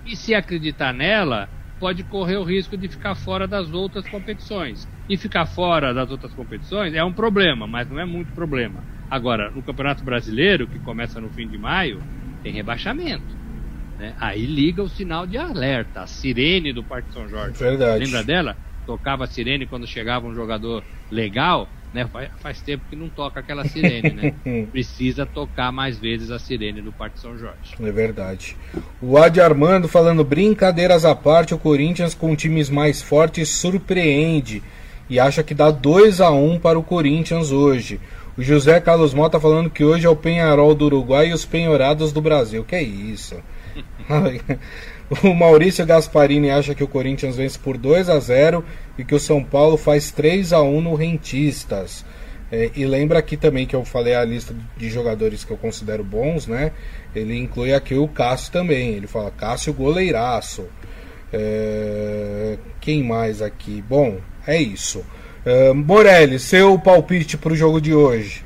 E 0.05 0.17
se 0.17 0.35
acreditar 0.35 0.93
nela, 0.93 1.47
pode 1.79 2.03
correr 2.03 2.35
o 2.35 2.43
risco 2.43 2.75
de 2.75 2.89
ficar 2.89 3.15
fora 3.15 3.47
das 3.47 3.71
outras 3.71 4.05
competições. 4.09 4.85
E 5.07 5.15
ficar 5.15 5.45
fora 5.45 5.93
das 5.93 6.11
outras 6.11 6.33
competições 6.33 6.93
é 6.93 7.01
um 7.01 7.13
problema, 7.13 7.65
mas 7.65 7.89
não 7.89 8.01
é 8.01 8.05
muito 8.05 8.33
problema. 8.33 8.83
Agora, 9.09 9.49
no 9.49 9.63
Campeonato 9.63 10.03
Brasileiro, 10.03 10.67
que 10.67 10.77
começa 10.79 11.21
no 11.21 11.29
fim 11.29 11.47
de 11.47 11.57
maio, 11.57 12.03
tem 12.43 12.51
rebaixamento. 12.51 13.38
Né? 13.99 14.13
Aí 14.17 14.45
liga 14.45 14.81
o 14.81 14.87
sinal 14.87 15.27
de 15.27 15.37
alerta, 15.37 16.01
a 16.01 16.07
sirene 16.07 16.71
do 16.71 16.81
Parque 16.81 17.11
São 17.13 17.27
Jorge. 17.27 17.59
Verdade. 17.59 18.05
Lembra 18.05 18.23
dela? 18.23 18.57
Tocava 18.85 19.25
a 19.25 19.27
sirene 19.27 19.67
quando 19.67 19.85
chegava 19.85 20.25
um 20.25 20.33
jogador 20.33 20.83
legal, 21.11 21.67
né? 21.93 22.07
Faz, 22.07 22.29
faz 22.39 22.61
tempo 22.61 22.85
que 22.89 22.95
não 22.95 23.09
toca 23.09 23.41
aquela 23.41 23.67
sirene, 23.67 24.11
né? 24.11 24.65
Precisa 24.71 25.25
tocar 25.25 25.73
mais 25.73 25.99
vezes 25.99 26.31
a 26.31 26.39
sirene 26.39 26.81
do 26.81 26.93
Parque 26.93 27.19
São 27.19 27.37
Jorge. 27.37 27.75
É 27.77 27.91
verdade. 27.91 28.55
O 29.01 29.17
Adi 29.17 29.41
Armando 29.41 29.89
falando 29.89 30.23
brincadeiras 30.23 31.03
à 31.03 31.13
parte, 31.13 31.53
o 31.53 31.59
Corinthians 31.59 32.15
com 32.15 32.33
times 32.37 32.69
mais 32.69 33.01
fortes 33.01 33.49
surpreende 33.49 34.63
e 35.09 35.19
acha 35.19 35.43
que 35.43 35.53
dá 35.53 35.71
2 35.71 36.21
a 36.21 36.31
1 36.31 36.59
para 36.59 36.79
o 36.79 36.83
Corinthians 36.83 37.51
hoje. 37.51 37.99
O 38.37 38.41
José 38.41 38.79
Carlos 38.79 39.13
Mota 39.13 39.39
falando 39.39 39.69
que 39.69 39.83
hoje 39.83 40.05
é 40.05 40.09
o 40.09 40.15
Penharol 40.15 40.73
do 40.73 40.85
Uruguai 40.85 41.27
e 41.27 41.33
os 41.33 41.43
Penhorados 41.43 42.13
do 42.13 42.21
Brasil. 42.21 42.63
Que 42.63 42.75
é 42.75 42.81
isso? 42.81 43.35
o 45.23 45.33
Maurício 45.33 45.85
Gasparini 45.85 46.49
acha 46.49 46.75
que 46.75 46.83
o 46.83 46.87
Corinthians 46.87 47.35
vence 47.35 47.57
por 47.57 47.77
2 47.77 48.09
a 48.09 48.19
0 48.19 48.63
e 48.97 49.03
que 49.03 49.15
o 49.15 49.19
São 49.19 49.43
Paulo 49.43 49.77
faz 49.77 50.11
3 50.11 50.53
a 50.53 50.61
1 50.61 50.81
no 50.81 50.95
Rentistas. 50.95 52.05
É, 52.51 52.71
e 52.75 52.85
lembra 52.85 53.19
aqui 53.19 53.37
também 53.37 53.65
que 53.67 53.75
eu 53.75 53.85
falei 53.85 54.15
a 54.15 54.25
lista 54.25 54.55
de 54.75 54.89
jogadores 54.89 55.43
que 55.43 55.51
eu 55.51 55.57
considero 55.57 56.03
bons, 56.03 56.47
né? 56.47 56.71
Ele 57.15 57.37
inclui 57.37 57.73
aqui 57.73 57.93
o 57.93 58.07
Cássio 58.07 58.51
também. 58.51 58.95
Ele 58.95 59.07
fala 59.07 59.29
Cássio 59.29 59.73
goleiraço. 59.73 60.67
É, 61.31 62.57
quem 62.81 63.03
mais 63.03 63.41
aqui? 63.41 63.83
Bom, 63.87 64.17
é 64.47 64.59
isso. 64.59 65.05
É, 65.45 65.71
Morelli, 65.73 66.39
seu 66.39 66.77
palpite 66.79 67.37
para 67.37 67.53
o 67.53 67.55
jogo 67.55 67.79
de 67.79 67.93
hoje? 67.93 68.43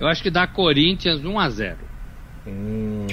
Eu 0.00 0.08
acho 0.08 0.22
que 0.22 0.30
dá 0.30 0.46
Corinthians 0.46 1.24
1 1.24 1.38
a 1.38 1.48
0. 1.48 1.76
Hum, 2.46 3.06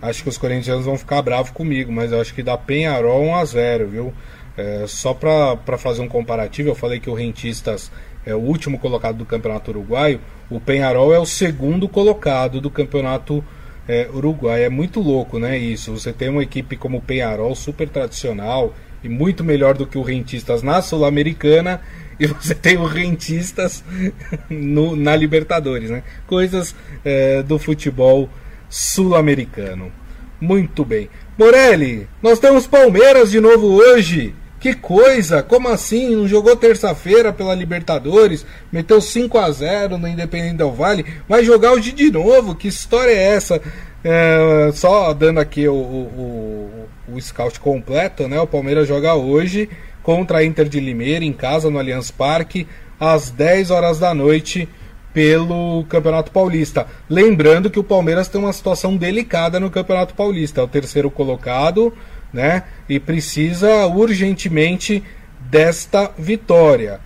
Acho 0.00 0.22
que 0.22 0.28
os 0.28 0.38
corintianos 0.38 0.84
vão 0.84 0.96
ficar 0.96 1.20
bravos 1.22 1.50
comigo, 1.50 1.92
mas 1.92 2.12
eu 2.12 2.20
acho 2.20 2.34
que 2.34 2.42
dá 2.42 2.56
Penharol 2.56 3.22
1 3.22 3.34
a 3.34 3.44
0 3.44 3.88
viu? 3.88 4.14
É, 4.56 4.84
só 4.86 5.14
para 5.14 5.78
fazer 5.78 6.02
um 6.02 6.08
comparativo, 6.08 6.70
eu 6.70 6.74
falei 6.74 7.00
que 7.00 7.10
o 7.10 7.14
Rentistas 7.14 7.90
é 8.24 8.34
o 8.34 8.38
último 8.38 8.78
colocado 8.78 9.16
do 9.16 9.24
Campeonato 9.24 9.70
Uruguaio, 9.70 10.20
o 10.50 10.60
Penharol 10.60 11.14
é 11.14 11.18
o 11.18 11.26
segundo 11.26 11.88
colocado 11.88 12.60
do 12.60 12.70
Campeonato 12.70 13.44
é, 13.90 14.08
Uruguai. 14.12 14.64
É 14.64 14.68
muito 14.68 15.00
louco, 15.00 15.38
né? 15.38 15.58
Isso. 15.58 15.92
Você 15.92 16.12
tem 16.12 16.28
uma 16.28 16.42
equipe 16.42 16.76
como 16.76 16.98
o 16.98 17.00
Penharol, 17.00 17.54
super 17.54 17.88
tradicional 17.88 18.74
e 19.02 19.08
muito 19.08 19.42
melhor 19.42 19.74
do 19.74 19.86
que 19.86 19.98
o 19.98 20.02
Rentistas 20.02 20.62
na 20.62 20.82
Sul-Americana, 20.82 21.80
e 22.18 22.26
você 22.26 22.54
tem 22.54 22.76
o 22.76 22.84
Rentistas 22.84 23.82
no, 24.50 24.94
na 24.94 25.16
Libertadores, 25.16 25.90
né? 25.90 26.02
Coisas 26.26 26.74
é, 27.04 27.42
do 27.42 27.58
futebol 27.58 28.28
sul-americano. 28.70 29.92
Muito 30.40 30.84
bem. 30.84 31.10
Morelli, 31.36 32.08
nós 32.22 32.38
temos 32.38 32.66
Palmeiras 32.66 33.30
de 33.30 33.40
novo 33.40 33.66
hoje. 33.66 34.34
Que 34.60 34.74
coisa! 34.74 35.42
Como 35.42 35.68
assim? 35.68 36.14
Não 36.14 36.28
jogou 36.28 36.54
terça-feira 36.54 37.32
pela 37.32 37.54
Libertadores, 37.54 38.44
meteu 38.70 39.00
5 39.00 39.38
a 39.38 39.50
0 39.50 39.96
no 39.96 40.06
Independente 40.06 40.58
Del 40.58 40.70
Vale, 40.70 41.04
vai 41.26 41.42
jogar 41.42 41.72
hoje 41.72 41.92
de 41.92 42.10
novo? 42.10 42.54
Que 42.54 42.68
história 42.68 43.10
é 43.10 43.34
essa? 43.34 43.60
É, 44.04 44.70
só 44.74 45.14
dando 45.14 45.40
aqui 45.40 45.66
o, 45.66 45.74
o, 45.74 46.88
o, 47.08 47.14
o 47.16 47.20
scout 47.20 47.58
completo, 47.58 48.28
né? 48.28 48.38
O 48.38 48.46
Palmeiras 48.46 48.86
joga 48.86 49.14
hoje 49.14 49.68
contra 50.02 50.38
a 50.38 50.44
Inter 50.44 50.68
de 50.68 50.78
Limeira 50.78 51.24
em 51.24 51.32
casa 51.32 51.70
no 51.70 51.78
Allianz 51.78 52.10
Parque 52.10 52.66
às 52.98 53.30
10 53.30 53.70
horas 53.70 53.98
da 53.98 54.12
noite 54.12 54.68
pelo 55.12 55.84
Campeonato 55.88 56.30
Paulista. 56.30 56.86
Lembrando 57.08 57.70
que 57.70 57.78
o 57.78 57.84
Palmeiras 57.84 58.28
tem 58.28 58.40
uma 58.40 58.52
situação 58.52 58.96
delicada 58.96 59.58
no 59.58 59.70
Campeonato 59.70 60.14
Paulista, 60.14 60.60
é 60.60 60.64
o 60.64 60.68
terceiro 60.68 61.10
colocado, 61.10 61.92
né? 62.32 62.64
E 62.88 63.00
precisa 63.00 63.86
urgentemente 63.86 65.02
desta 65.40 66.10
vitória. 66.16 67.00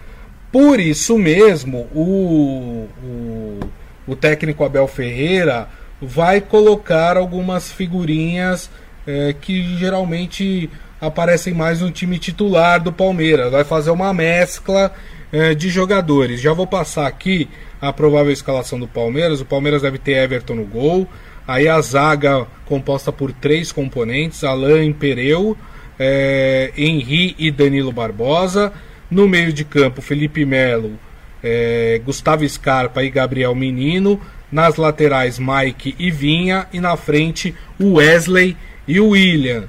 Por 0.52 0.78
isso 0.78 1.18
mesmo, 1.18 1.88
o, 1.94 2.88
o, 3.02 3.60
o 4.06 4.14
técnico 4.14 4.64
Abel 4.64 4.86
Ferreira 4.86 5.68
vai 6.00 6.40
colocar 6.40 7.16
algumas 7.16 7.72
figurinhas 7.72 8.70
é, 9.06 9.34
que 9.38 9.76
geralmente 9.76 10.70
aparecem 11.00 11.52
mais 11.52 11.80
no 11.80 11.90
time 11.90 12.18
titular 12.18 12.80
do 12.80 12.92
Palmeiras. 12.92 13.50
Vai 13.50 13.64
fazer 13.64 13.90
uma 13.90 14.12
mescla 14.12 14.92
é, 15.32 15.54
de 15.54 15.68
jogadores. 15.68 16.40
Já 16.40 16.52
vou 16.52 16.66
passar 16.66 17.06
aqui 17.06 17.48
a 17.88 17.92
provável 17.92 18.32
escalação 18.32 18.78
do 18.78 18.88
Palmeiras. 18.88 19.40
O 19.40 19.44
Palmeiras 19.44 19.82
deve 19.82 19.98
ter 19.98 20.12
Everton 20.12 20.54
no 20.54 20.64
gol. 20.64 21.08
Aí 21.46 21.68
a 21.68 21.80
zaga 21.80 22.46
composta 22.64 23.12
por 23.12 23.32
três 23.32 23.70
componentes: 23.70 24.44
Alain 24.44 24.92
Pereu, 24.92 25.56
é, 25.98 26.72
Henri 26.76 27.34
e 27.38 27.50
Danilo 27.50 27.92
Barbosa. 27.92 28.72
No 29.10 29.28
meio 29.28 29.52
de 29.52 29.64
campo, 29.64 30.00
Felipe 30.00 30.44
Melo 30.44 30.98
é, 31.44 32.00
Gustavo 32.02 32.48
Scarpa 32.48 33.04
e 33.04 33.10
Gabriel 33.10 33.54
Menino. 33.54 34.18
Nas 34.50 34.76
laterais, 34.76 35.38
Mike 35.38 35.94
e 35.98 36.10
Vinha. 36.10 36.66
E 36.72 36.80
na 36.80 36.96
frente, 36.96 37.54
Wesley 37.78 38.56
e 38.88 38.98
William. 38.98 39.64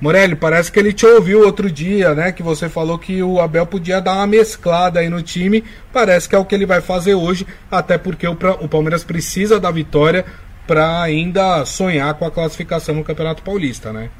Morelli, 0.00 0.34
parece 0.34 0.70
que 0.70 0.78
ele 0.78 0.92
te 0.92 1.06
ouviu 1.06 1.44
outro 1.44 1.70
dia, 1.70 2.14
né? 2.14 2.32
Que 2.32 2.42
você 2.42 2.68
falou 2.68 2.98
que 2.98 3.22
o 3.22 3.40
Abel 3.40 3.66
podia 3.66 4.00
dar 4.00 4.14
uma 4.14 4.26
mesclada 4.26 5.00
aí 5.00 5.08
no 5.08 5.22
time. 5.22 5.64
Parece 5.92 6.28
que 6.28 6.34
é 6.34 6.38
o 6.38 6.44
que 6.44 6.54
ele 6.54 6.66
vai 6.66 6.80
fazer 6.80 7.14
hoje, 7.14 7.46
até 7.70 7.96
porque 7.96 8.26
o, 8.26 8.36
o 8.60 8.68
Palmeiras 8.68 9.04
precisa 9.04 9.58
da 9.58 9.70
vitória 9.70 10.24
para 10.66 11.02
ainda 11.02 11.64
sonhar 11.64 12.14
com 12.14 12.24
a 12.24 12.30
classificação 12.30 12.94
no 12.94 13.04
Campeonato 13.04 13.42
Paulista, 13.42 13.92
né? 13.92 14.10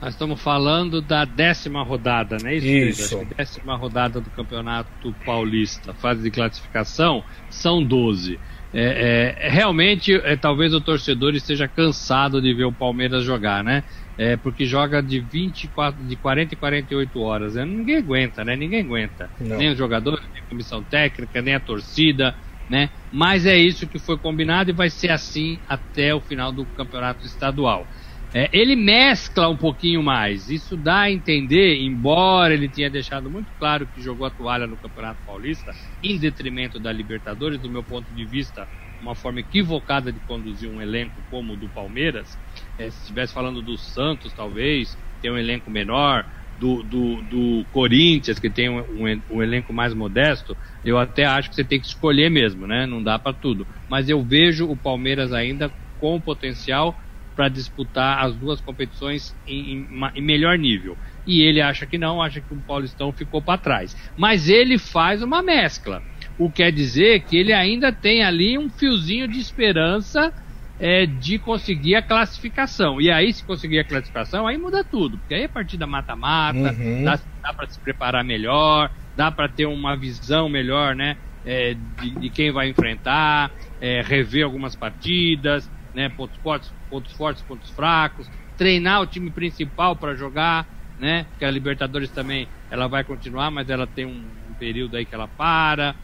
Nós 0.00 0.12
estamos 0.12 0.40
falando 0.40 1.00
da 1.00 1.24
décima 1.24 1.82
rodada, 1.82 2.36
né? 2.42 2.54
Isso. 2.56 3.02
Isso. 3.16 3.26
décima 3.36 3.74
rodada 3.74 4.20
do 4.20 4.28
Campeonato 4.30 5.14
Paulista, 5.24 5.94
fase 5.94 6.22
de 6.22 6.30
classificação, 6.30 7.24
são 7.48 7.82
12. 7.82 8.38
É, 8.74 9.36
é, 9.40 9.48
realmente, 9.48 10.12
é, 10.12 10.36
talvez 10.36 10.74
o 10.74 10.80
torcedor 10.80 11.34
esteja 11.34 11.68
cansado 11.68 12.42
de 12.42 12.52
ver 12.52 12.64
o 12.64 12.72
Palmeiras 12.72 13.24
jogar, 13.24 13.62
né? 13.62 13.84
É, 14.16 14.36
porque 14.36 14.64
joga 14.64 15.02
de 15.02 15.20
24, 15.20 16.02
de 16.06 16.16
40 16.16 16.54
e 16.54 16.56
48 16.56 17.20
horas. 17.20 17.54
Né? 17.54 17.64
Ninguém 17.64 17.96
aguenta, 17.96 18.44
né? 18.44 18.56
Ninguém 18.56 18.82
aguenta. 18.82 19.30
Não. 19.40 19.58
Nem 19.58 19.70
os 19.70 19.78
jogadores, 19.78 20.24
nem 20.32 20.42
a 20.42 20.48
comissão 20.48 20.82
técnica, 20.84 21.42
nem 21.42 21.54
a 21.54 21.60
torcida, 21.60 22.34
né? 22.68 22.90
Mas 23.10 23.46
é 23.46 23.56
isso 23.56 23.88
que 23.88 23.98
foi 23.98 24.18
combinado 24.18 24.70
e 24.70 24.74
vai 24.74 24.88
ser 24.88 25.10
assim 25.10 25.60
até 25.66 26.14
o 26.14 26.20
final 26.20 26.52
do 26.52 26.66
campeonato 26.66 27.26
estadual. 27.26 27.88
É, 28.36 28.50
ele 28.52 28.74
mescla 28.74 29.48
um 29.48 29.56
pouquinho 29.56 30.02
mais. 30.02 30.48
Isso 30.48 30.76
dá 30.76 31.02
a 31.02 31.10
entender, 31.10 31.80
embora 31.80 32.52
ele 32.52 32.68
tenha 32.68 32.90
deixado 32.90 33.30
muito 33.30 33.52
claro 33.56 33.86
que 33.86 34.02
jogou 34.02 34.26
a 34.26 34.30
toalha 34.30 34.66
no 34.66 34.76
Campeonato 34.76 35.20
Paulista, 35.24 35.70
em 36.02 36.18
detrimento 36.18 36.80
da 36.80 36.90
Libertadores, 36.90 37.60
do 37.60 37.70
meu 37.70 37.84
ponto 37.84 38.12
de 38.12 38.26
vista, 38.26 38.68
uma 39.00 39.14
forma 39.14 39.38
equivocada 39.38 40.12
de 40.12 40.18
conduzir 40.18 40.68
um 40.68 40.82
elenco 40.82 41.24
como 41.30 41.52
o 41.52 41.56
do 41.56 41.70
Palmeiras. 41.70 42.36
É, 42.76 42.90
se 42.90 43.02
estivesse 43.02 43.32
falando 43.32 43.62
do 43.62 43.78
Santos, 43.78 44.34
talvez, 44.34 44.98
tem 45.20 45.30
um 45.30 45.38
elenco 45.38 45.70
menor, 45.70 46.26
do, 46.56 46.82
do, 46.82 47.22
do 47.22 47.66
Corinthians, 47.70 48.38
que 48.38 48.50
tem 48.50 48.68
um, 48.68 48.80
um, 48.80 49.22
um, 49.30 49.42
elenco 49.42 49.72
mais 49.72 49.92
modesto, 49.92 50.56
eu 50.84 50.98
até 50.98 51.24
acho 51.24 51.50
que 51.50 51.56
você 51.56 51.64
tem 51.64 51.80
que 51.80 51.86
escolher 51.86 52.30
mesmo, 52.30 52.66
né? 52.66 52.86
Não 52.86 53.02
dá 53.02 53.18
para 53.18 53.32
tudo. 53.32 53.66
Mas 53.88 54.08
eu 54.08 54.24
vejo 54.24 54.68
o 54.68 54.76
Palmeiras 54.76 55.32
ainda 55.32 55.72
com 55.96 56.20
potencial 56.20 56.96
para 57.34 57.48
disputar 57.48 58.24
as 58.24 58.34
duas 58.34 58.60
competições 58.60 59.34
em, 59.46 59.72
em, 59.72 60.10
em, 60.14 60.22
melhor 60.22 60.56
nível. 60.58 60.96
E 61.26 61.42
ele 61.42 61.60
acha 61.60 61.86
que 61.86 61.98
não, 61.98 62.22
acha 62.22 62.40
que 62.40 62.52
o 62.52 62.56
Paulistão 62.56 63.12
ficou 63.12 63.40
para 63.40 63.58
trás. 63.58 63.96
Mas 64.16 64.48
ele 64.48 64.78
faz 64.78 65.22
uma 65.22 65.42
mescla. 65.42 66.02
O 66.38 66.50
que 66.50 66.56
quer 66.56 66.72
dizer 66.72 67.20
que 67.20 67.36
ele 67.36 67.52
ainda 67.52 67.92
tem 67.92 68.22
ali 68.22 68.58
um 68.58 68.68
fiozinho 68.68 69.26
de 69.28 69.38
esperança 69.38 70.32
é, 70.78 71.06
de 71.06 71.38
conseguir 71.38 71.94
a 71.94 72.02
classificação. 72.02 73.00
E 73.00 73.10
aí, 73.10 73.32
se 73.32 73.44
conseguir 73.44 73.78
a 73.78 73.84
classificação, 73.84 74.46
aí 74.46 74.58
muda 74.58 74.84
tudo. 74.84 75.18
Porque 75.18 75.34
aí 75.34 75.42
a 75.42 75.44
é 75.44 75.48
partida 75.48 75.86
mata-mata, 75.86 76.72
uhum. 76.72 77.04
dá, 77.04 77.18
dá 77.42 77.52
para 77.52 77.68
se 77.68 77.78
preparar 77.78 78.24
melhor, 78.24 78.90
dá 79.16 79.30
para 79.30 79.48
ter 79.48 79.66
uma 79.66 79.96
visão 79.96 80.48
melhor, 80.48 80.94
né? 80.94 81.16
É, 81.46 81.76
de, 82.00 82.10
de, 82.10 82.30
quem 82.30 82.50
vai 82.50 82.70
enfrentar, 82.70 83.50
é, 83.78 84.00
rever 84.00 84.44
algumas 84.44 84.74
partidas, 84.74 85.70
né? 85.94 86.08
Pontos 86.08 86.36
fortes, 86.38 86.72
pontos 86.90 87.12
fortes, 87.12 87.42
pontos 87.42 87.70
fracos, 87.70 88.28
treinar 88.56 89.00
o 89.00 89.06
time 89.06 89.30
principal 89.30 89.96
para 89.96 90.14
jogar, 90.14 90.66
né? 90.98 91.24
Porque 91.24 91.44
a 91.44 91.50
Libertadores 91.50 92.10
também 92.10 92.48
ela 92.70 92.88
vai 92.88 93.04
continuar, 93.04 93.50
mas 93.50 93.70
ela 93.70 93.86
tem 93.86 94.04
um, 94.04 94.54
período 94.58 94.96
aí 94.96 95.04
que 95.04 95.14
ela 95.14 95.28
para. 95.28 95.94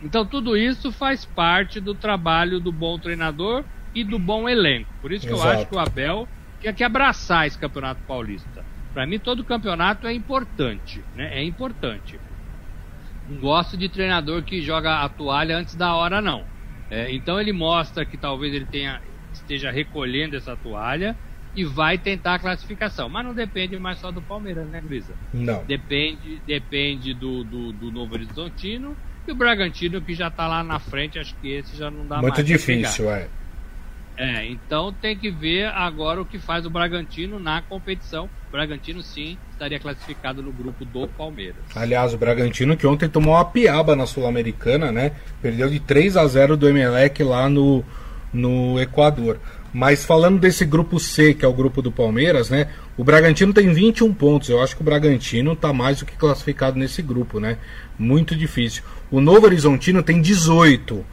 Então 0.00 0.26
tudo 0.26 0.56
isso 0.56 0.90
faz 0.92 1.24
parte 1.24 1.80
do 1.80 1.94
trabalho 1.94 2.60
do 2.60 2.72
bom 2.72 2.98
treinador 2.98 3.64
e 3.94 4.04
do 4.04 4.18
bom 4.18 4.48
elenco. 4.48 4.90
Por 5.00 5.12
isso 5.12 5.26
que 5.26 5.32
Exato. 5.32 5.48
eu 5.48 5.52
acho 5.52 5.66
que 5.66 5.74
o 5.76 5.78
Abel 5.78 6.28
quer 6.60 6.74
que 6.74 6.84
abraçar 6.84 7.46
esse 7.46 7.58
campeonato 7.58 8.02
paulista. 8.06 8.64
Para 8.92 9.06
mim, 9.06 9.18
todo 9.18 9.44
campeonato 9.44 10.06
é 10.06 10.12
importante, 10.12 11.02
né? 11.14 11.38
É 11.38 11.44
importante. 11.44 12.20
Não 13.28 13.40
gosto 13.40 13.76
de 13.76 13.88
treinador 13.88 14.42
que 14.42 14.60
joga 14.60 15.00
a 15.02 15.08
toalha 15.08 15.56
antes 15.56 15.74
da 15.74 15.94
hora, 15.94 16.20
não. 16.20 16.44
É, 16.90 17.10
então 17.14 17.40
ele 17.40 17.52
mostra 17.52 18.04
que 18.04 18.18
talvez 18.18 18.52
ele 18.52 18.66
tenha, 18.66 19.00
esteja 19.34 19.70
recolhendo 19.70 20.36
essa 20.36 20.56
toalha 20.56 21.16
e 21.54 21.64
vai 21.64 21.98
tentar 21.98 22.34
a 22.34 22.38
classificação. 22.38 23.08
Mas 23.08 23.24
não 23.24 23.34
depende 23.34 23.78
mais 23.78 23.98
só 23.98 24.10
do 24.10 24.22
Palmeiras, 24.22 24.66
né, 24.68 24.80
Grisa? 24.80 25.14
Não. 25.32 25.64
Depende, 25.64 26.40
depende 26.46 27.14
do, 27.14 27.44
do, 27.44 27.72
do 27.72 27.90
Novo 27.90 28.14
Horizontino 28.14 28.96
e 29.26 29.32
o 29.32 29.34
Bragantino 29.34 30.00
que 30.00 30.14
já 30.14 30.28
está 30.28 30.48
lá 30.48 30.64
na 30.64 30.78
frente. 30.78 31.18
Acho 31.18 31.34
que 31.36 31.52
esse 31.52 31.76
já 31.76 31.90
não 31.90 32.06
dá 32.06 32.16
Muito 32.20 32.36
mais. 32.36 32.48
Muito 32.48 32.58
difícil, 32.58 33.10
é. 33.10 33.28
É, 34.16 34.46
então 34.46 34.92
tem 34.92 35.16
que 35.16 35.30
ver 35.30 35.66
agora 35.68 36.20
o 36.20 36.24
que 36.24 36.38
faz 36.38 36.66
o 36.66 36.70
Bragantino 36.70 37.38
na 37.38 37.62
competição. 37.62 38.28
O 38.48 38.52
Bragantino 38.52 39.02
sim 39.02 39.38
estaria 39.50 39.80
classificado 39.80 40.42
no 40.42 40.52
grupo 40.52 40.84
do 40.84 41.08
Palmeiras. 41.08 41.62
Aliás, 41.74 42.12
o 42.12 42.18
Bragantino 42.18 42.76
que 42.76 42.86
ontem 42.86 43.08
tomou 43.08 43.34
uma 43.34 43.44
piaba 43.44 43.96
na 43.96 44.06
Sul-Americana, 44.06 44.92
né? 44.92 45.12
Perdeu 45.40 45.70
de 45.70 45.80
3 45.80 46.16
a 46.18 46.26
0 46.26 46.56
do 46.58 46.68
Emelec 46.68 47.22
lá 47.22 47.48
no, 47.48 47.82
no 48.32 48.80
Equador. 48.80 49.38
Mas 49.72 50.04
falando 50.04 50.38
desse 50.38 50.64
grupo 50.64 51.00
C, 51.00 51.32
que 51.32 51.44
é 51.44 51.48
o 51.48 51.52
grupo 51.52 51.80
do 51.80 51.90
Palmeiras, 51.90 52.50
né? 52.50 52.68
O 52.96 53.02
Bragantino 53.02 53.52
tem 53.52 53.72
21 53.72 54.12
pontos. 54.12 54.48
Eu 54.48 54.62
acho 54.62 54.76
que 54.76 54.82
o 54.82 54.84
Bragantino 54.84 55.52
está 55.52 55.72
mais 55.72 56.00
do 56.00 56.06
que 56.06 56.16
classificado 56.16 56.78
nesse 56.78 57.00
grupo, 57.00 57.40
né? 57.40 57.56
Muito 57.98 58.36
difícil. 58.36 58.82
O 59.10 59.20
Novo 59.20 59.46
Horizontino 59.46 60.02
tem 60.02 60.20
18. 60.20 61.04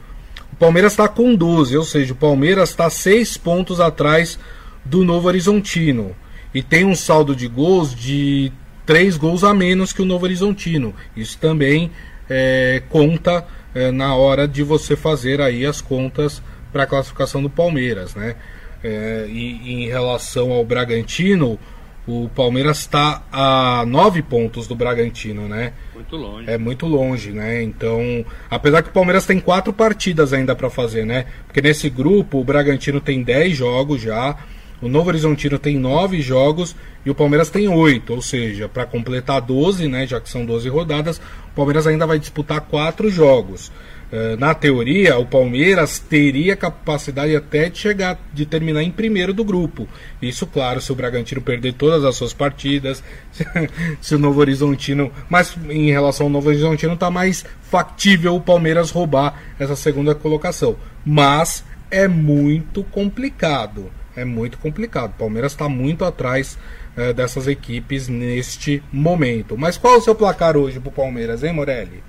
Palmeiras 0.60 0.92
está 0.92 1.08
com 1.08 1.34
12, 1.34 1.74
ou 1.74 1.84
seja, 1.84 2.12
o 2.12 2.16
Palmeiras 2.16 2.68
está 2.68 2.90
6 2.90 3.38
pontos 3.38 3.80
atrás 3.80 4.38
do 4.84 5.02
Novo 5.02 5.26
Horizontino. 5.26 6.14
E 6.52 6.62
tem 6.62 6.84
um 6.84 6.94
saldo 6.94 7.34
de 7.34 7.48
gols 7.48 7.94
de 7.94 8.52
3 8.84 9.16
gols 9.16 9.42
a 9.42 9.54
menos 9.54 9.90
que 9.94 10.02
o 10.02 10.04
Novo 10.04 10.26
Horizontino. 10.26 10.94
Isso 11.16 11.38
também 11.38 11.90
é, 12.28 12.82
conta 12.90 13.46
é, 13.74 13.90
na 13.90 14.14
hora 14.14 14.46
de 14.46 14.62
você 14.62 14.94
fazer 14.96 15.40
aí 15.40 15.64
as 15.64 15.80
contas 15.80 16.42
para 16.72 16.84
a 16.84 16.86
classificação 16.86 17.42
do 17.42 17.50
Palmeiras. 17.50 18.14
Né? 18.14 18.36
É, 18.82 19.26
e 19.28 19.84
em 19.84 19.88
relação 19.88 20.52
ao 20.52 20.64
Bragantino, 20.64 21.58
o 22.06 22.28
Palmeiras 22.34 22.78
está 22.78 23.22
a 23.30 23.84
nove 23.86 24.22
pontos 24.22 24.66
do 24.66 24.74
Bragantino, 24.74 25.46
né? 25.46 25.72
Muito 25.94 26.16
longe. 26.16 26.50
É 26.50 26.58
muito 26.58 26.86
longe, 26.86 27.30
né? 27.30 27.62
Então, 27.62 28.24
apesar 28.50 28.82
que 28.82 28.88
o 28.88 28.92
Palmeiras 28.92 29.26
tem 29.26 29.38
quatro 29.38 29.72
partidas 29.72 30.32
ainda 30.32 30.56
para 30.56 30.70
fazer, 30.70 31.04
né? 31.04 31.26
Porque 31.46 31.60
nesse 31.60 31.90
grupo 31.90 32.40
o 32.40 32.44
Bragantino 32.44 33.00
tem 33.00 33.22
dez 33.22 33.56
jogos 33.56 34.00
já, 34.00 34.36
o 34.82 34.88
Novo 34.88 35.10
Horizontino 35.10 35.58
tem 35.58 35.78
nove 35.78 36.22
jogos 36.22 36.74
e 37.04 37.10
o 37.10 37.14
Palmeiras 37.14 37.50
tem 37.50 37.68
oito, 37.68 38.14
ou 38.14 38.22
seja, 38.22 38.68
para 38.68 38.86
completar 38.86 39.40
12, 39.40 39.86
né? 39.86 40.06
Já 40.06 40.20
que 40.20 40.28
são 40.28 40.44
12 40.44 40.68
rodadas, 40.70 41.18
o 41.18 41.54
Palmeiras 41.54 41.86
ainda 41.86 42.06
vai 42.06 42.18
disputar 42.18 42.62
quatro 42.62 43.10
jogos. 43.10 43.70
Eh, 44.12 44.36
na 44.36 44.52
teoria, 44.54 45.16
o 45.18 45.26
Palmeiras 45.26 46.00
teria 46.00 46.56
capacidade 46.56 47.34
até 47.36 47.68
de 47.68 47.78
chegar, 47.78 48.18
de 48.32 48.44
terminar 48.44 48.82
em 48.82 48.90
primeiro 48.90 49.32
do 49.32 49.44
grupo. 49.44 49.86
Isso, 50.20 50.46
claro, 50.46 50.80
se 50.80 50.90
o 50.90 50.96
Bragantino 50.96 51.40
perder 51.40 51.74
todas 51.74 52.04
as 52.04 52.16
suas 52.16 52.32
partidas, 52.32 53.04
se 54.00 54.14
o 54.14 54.18
Novo 54.18 54.40
Horizontino. 54.40 55.12
Mas 55.28 55.56
em 55.68 55.90
relação 55.90 56.26
ao 56.26 56.30
Novo 56.30 56.48
Horizontino, 56.48 56.94
está 56.94 57.10
mais 57.10 57.44
factível 57.62 58.34
o 58.34 58.40
Palmeiras 58.40 58.90
roubar 58.90 59.40
essa 59.58 59.76
segunda 59.76 60.14
colocação. 60.14 60.76
Mas 61.06 61.64
é 61.88 62.08
muito 62.08 62.82
complicado. 62.82 63.92
É 64.16 64.24
muito 64.24 64.58
complicado. 64.58 65.10
O 65.10 65.18
Palmeiras 65.18 65.52
está 65.52 65.68
muito 65.68 66.04
atrás 66.04 66.58
uh, 66.96 67.14
dessas 67.14 67.46
equipes 67.46 68.08
neste 68.08 68.82
momento. 68.92 69.56
Mas 69.56 69.76
qual 69.78 69.94
é 69.94 69.96
o 69.98 70.00
seu 70.00 70.16
placar 70.16 70.56
hoje 70.56 70.80
para 70.80 70.88
o 70.88 70.92
Palmeiras, 70.92 71.44
hein, 71.44 71.52
Morelli? 71.52 72.02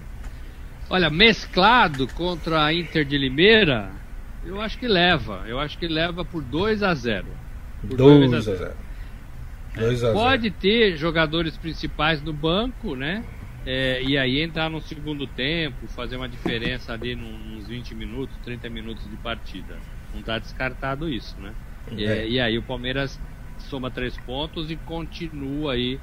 Olha, 0.91 1.09
mesclado 1.09 2.05
contra 2.05 2.65
a 2.65 2.73
Inter 2.73 3.05
de 3.05 3.17
Limeira, 3.17 3.93
eu 4.45 4.59
acho 4.59 4.77
que 4.77 4.89
leva. 4.89 5.45
Eu 5.47 5.57
acho 5.57 5.77
que 5.77 5.87
leva 5.87 6.25
por 6.25 6.43
2 6.43 6.83
a 6.83 6.93
0 6.93 7.27
2 7.81 8.33
a 8.33 8.41
0 8.41 8.73
é, 9.77 10.11
Pode 10.11 10.51
ter 10.51 10.97
jogadores 10.97 11.55
principais 11.55 12.21
no 12.21 12.33
banco, 12.33 12.93
né? 12.93 13.23
É, 13.65 14.03
e 14.03 14.17
aí 14.17 14.41
entrar 14.41 14.69
no 14.69 14.81
segundo 14.81 15.25
tempo, 15.25 15.87
fazer 15.87 16.17
uma 16.17 16.27
diferença 16.27 16.91
ali 16.91 17.15
nos 17.15 17.69
20 17.69 17.95
minutos, 17.95 18.35
30 18.43 18.69
minutos 18.69 19.09
de 19.09 19.15
partida. 19.15 19.77
Não 20.11 20.19
está 20.19 20.39
descartado 20.39 21.07
isso, 21.07 21.37
né? 21.39 21.53
É. 21.97 22.27
E, 22.27 22.31
e 22.33 22.39
aí 22.41 22.57
o 22.57 22.63
Palmeiras 22.63 23.17
soma 23.59 23.89
três 23.89 24.17
pontos 24.17 24.69
e 24.69 24.75
continua 24.75 25.71
aí 25.71 25.97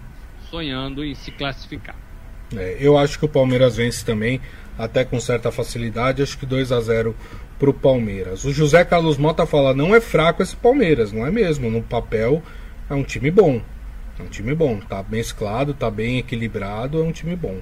sonhando 0.49 1.05
em 1.05 1.15
se 1.15 1.31
classificar. 1.31 2.09
É, 2.57 2.79
eu 2.81 2.97
acho 2.97 3.19
que 3.19 3.27
o 3.27 3.29
Palmeiras 3.29 3.77
vence 3.77 4.03
também 4.03 4.41
até 4.79 5.05
com 5.05 5.19
certa 5.19 5.51
facilidade, 5.51 6.23
acho 6.23 6.39
que 6.39 6.47
2 6.47 6.71
a 6.71 6.81
0 6.81 7.15
para 7.59 7.69
o 7.69 7.75
Palmeiras. 7.75 8.45
O 8.45 8.53
José 8.53 8.85
Carlos 8.85 9.19
Mota 9.19 9.45
fala: 9.45 9.75
não 9.75 9.95
é 9.95 10.01
fraco 10.01 10.43
esse 10.43 10.55
Palmeiras, 10.55 11.13
não 11.13 11.27
é 11.27 11.31
mesmo? 11.31 11.71
No 11.71 11.83
papel 11.83 12.41
é 12.89 12.95
um 12.95 13.03
time 13.03 13.31
bom. 13.31 13.61
É 14.19 14.23
um 14.23 14.29
time 14.29 14.55
bom, 14.55 14.79
tá 14.81 15.05
mesclado, 15.09 15.75
tá 15.75 15.91
bem 15.91 16.19
equilibrado, 16.19 17.01
é 17.01 17.05
um 17.05 17.13
time 17.13 17.37
bom. 17.37 17.59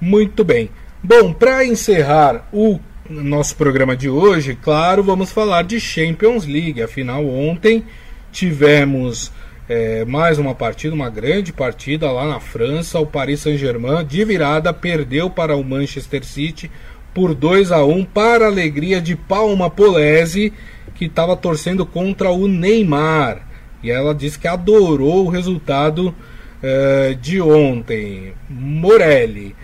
Muito 0.00 0.44
bem. 0.44 0.70
Bom, 1.02 1.32
para 1.32 1.64
encerrar 1.64 2.48
o 2.52 2.78
nosso 3.08 3.56
programa 3.56 3.96
de 3.96 4.08
hoje, 4.08 4.54
claro, 4.54 5.02
vamos 5.02 5.32
falar 5.32 5.62
de 5.62 5.80
Champions 5.80 6.46
League. 6.46 6.82
Afinal, 6.82 7.26
ontem 7.26 7.84
tivemos 8.30 9.32
é, 9.70 10.04
mais 10.04 10.36
uma 10.36 10.52
partida, 10.52 10.92
uma 10.92 11.08
grande 11.08 11.52
partida 11.52 12.10
lá 12.10 12.26
na 12.26 12.40
França. 12.40 12.98
O 12.98 13.06
Paris 13.06 13.38
Saint-Germain, 13.38 14.04
de 14.04 14.24
virada, 14.24 14.72
perdeu 14.72 15.30
para 15.30 15.54
o 15.54 15.62
Manchester 15.62 16.24
City 16.24 16.68
por 17.14 17.36
2 17.36 17.70
a 17.70 17.84
1 17.84 18.04
para 18.06 18.46
a 18.46 18.48
alegria 18.48 19.00
de 19.00 19.14
Palma 19.14 19.70
Polese, 19.70 20.52
que 20.96 21.04
estava 21.04 21.36
torcendo 21.36 21.86
contra 21.86 22.32
o 22.32 22.48
Neymar. 22.48 23.46
E 23.80 23.92
ela 23.92 24.12
disse 24.12 24.40
que 24.40 24.48
adorou 24.48 25.26
o 25.26 25.30
resultado 25.30 26.12
é, 26.60 27.14
de 27.14 27.40
ontem. 27.40 28.32
Morelli. 28.48 29.54